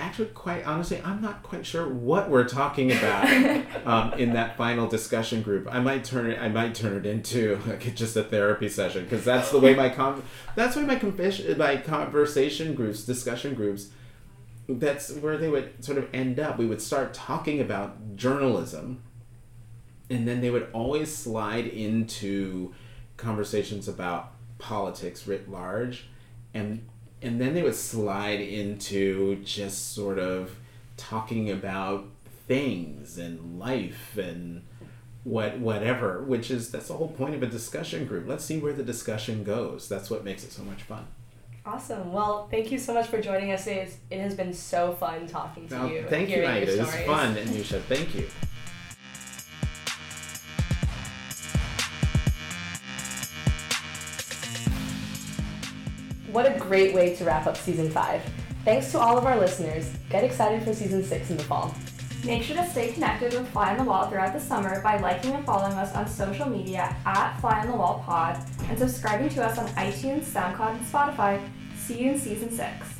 Actually, 0.00 0.28
quite 0.28 0.64
honestly, 0.64 1.02
I'm 1.04 1.20
not 1.20 1.42
quite 1.42 1.66
sure 1.66 1.88
what 1.88 2.30
we're 2.30 2.46
talking 2.48 2.92
about 2.92 3.26
um, 3.84 4.12
in 4.12 4.32
that 4.34 4.56
final 4.56 4.86
discussion 4.86 5.42
group. 5.42 5.66
I 5.68 5.80
might 5.80 6.04
turn 6.04 6.30
it. 6.30 6.38
I 6.40 6.48
might 6.48 6.76
turn 6.76 6.96
it 6.96 7.04
into 7.04 7.58
like 7.66 7.94
just 7.96 8.16
a 8.16 8.22
therapy 8.22 8.68
session 8.68 9.04
because 9.04 9.24
that's 9.24 9.50
the 9.50 9.58
way 9.58 9.74
my 9.74 9.88
con- 9.88 10.22
That's 10.54 10.76
why 10.76 10.82
my 10.82 10.96
confession, 10.96 11.58
my 11.58 11.78
conversation 11.78 12.74
groups, 12.74 13.04
discussion 13.04 13.54
groups. 13.54 13.88
That's 14.68 15.12
where 15.14 15.36
they 15.36 15.48
would 15.48 15.82
sort 15.84 15.98
of 15.98 16.08
end 16.14 16.38
up. 16.38 16.58
We 16.58 16.66
would 16.66 16.82
start 16.82 17.12
talking 17.12 17.60
about 17.60 18.14
journalism, 18.16 19.02
and 20.08 20.28
then 20.28 20.40
they 20.40 20.50
would 20.50 20.68
always 20.72 21.14
slide 21.14 21.66
into 21.66 22.72
conversations 23.16 23.88
about 23.88 24.32
politics 24.58 25.26
writ 25.26 25.50
large 25.50 26.08
and 26.54 26.86
and 27.22 27.40
then 27.40 27.54
they 27.54 27.62
would 27.62 27.74
slide 27.74 28.40
into 28.40 29.36
just 29.44 29.92
sort 29.94 30.18
of 30.18 30.56
talking 30.96 31.50
about 31.50 32.04
things 32.46 33.18
and 33.18 33.58
life 33.58 34.16
and 34.16 34.62
what 35.24 35.58
whatever 35.58 36.22
which 36.22 36.50
is 36.50 36.70
that's 36.70 36.88
the 36.88 36.94
whole 36.94 37.08
point 37.08 37.34
of 37.34 37.42
a 37.42 37.46
discussion 37.46 38.06
group 38.06 38.26
let's 38.26 38.44
see 38.44 38.58
where 38.58 38.72
the 38.72 38.82
discussion 38.82 39.44
goes 39.44 39.88
that's 39.88 40.08
what 40.10 40.24
makes 40.24 40.44
it 40.44 40.52
so 40.52 40.62
much 40.62 40.82
fun 40.82 41.06
Awesome. 41.66 42.14
Well, 42.14 42.48
thank 42.50 42.72
you 42.72 42.78
so 42.78 42.94
much 42.94 43.08
for 43.08 43.20
joining 43.20 43.52
us 43.52 43.64
today. 43.64 43.80
It's- 43.80 43.98
It 44.10 44.20
has 44.20 44.34
been 44.34 44.54
so 44.54 44.94
fun 44.94 45.26
talking 45.26 45.68
to 45.68 45.74
Now, 45.74 45.86
you. 45.86 46.06
thank 46.08 46.30
you 46.30 46.36
Aida. 46.42 46.72
it 46.72 46.78
was 46.78 46.94
fun 47.04 47.36
and 47.36 47.50
Anusha 47.50 47.82
thank 47.82 48.14
you 48.14 48.26
What 56.38 56.46
a 56.46 56.56
great 56.56 56.94
way 56.94 57.16
to 57.16 57.24
wrap 57.24 57.48
up 57.48 57.56
season 57.56 57.90
five. 57.90 58.22
Thanks 58.64 58.92
to 58.92 59.00
all 59.00 59.18
of 59.18 59.26
our 59.26 59.36
listeners. 59.36 59.90
Get 60.08 60.22
excited 60.22 60.62
for 60.62 60.72
season 60.72 61.02
six 61.02 61.30
in 61.30 61.36
the 61.36 61.42
fall. 61.42 61.74
Make 62.24 62.44
sure 62.44 62.54
to 62.54 62.70
stay 62.70 62.92
connected 62.92 63.32
with 63.34 63.48
Fly 63.48 63.72
on 63.72 63.78
the 63.78 63.82
Wall 63.82 64.08
throughout 64.08 64.32
the 64.32 64.38
summer 64.38 64.80
by 64.80 64.98
liking 65.00 65.32
and 65.32 65.44
following 65.44 65.72
us 65.72 65.92
on 65.96 66.06
social 66.06 66.48
media 66.48 66.94
at 67.04 67.36
Fly 67.40 67.62
on 67.62 67.66
the 67.66 67.76
Wall 67.76 68.04
Pod 68.06 68.38
and 68.68 68.78
subscribing 68.78 69.30
to 69.30 69.44
us 69.44 69.58
on 69.58 69.66
iTunes, 69.70 70.26
SoundCloud, 70.26 70.76
and 70.76 70.86
Spotify. 70.86 71.44
See 71.76 72.04
you 72.04 72.12
in 72.12 72.20
season 72.20 72.52
six. 72.52 72.97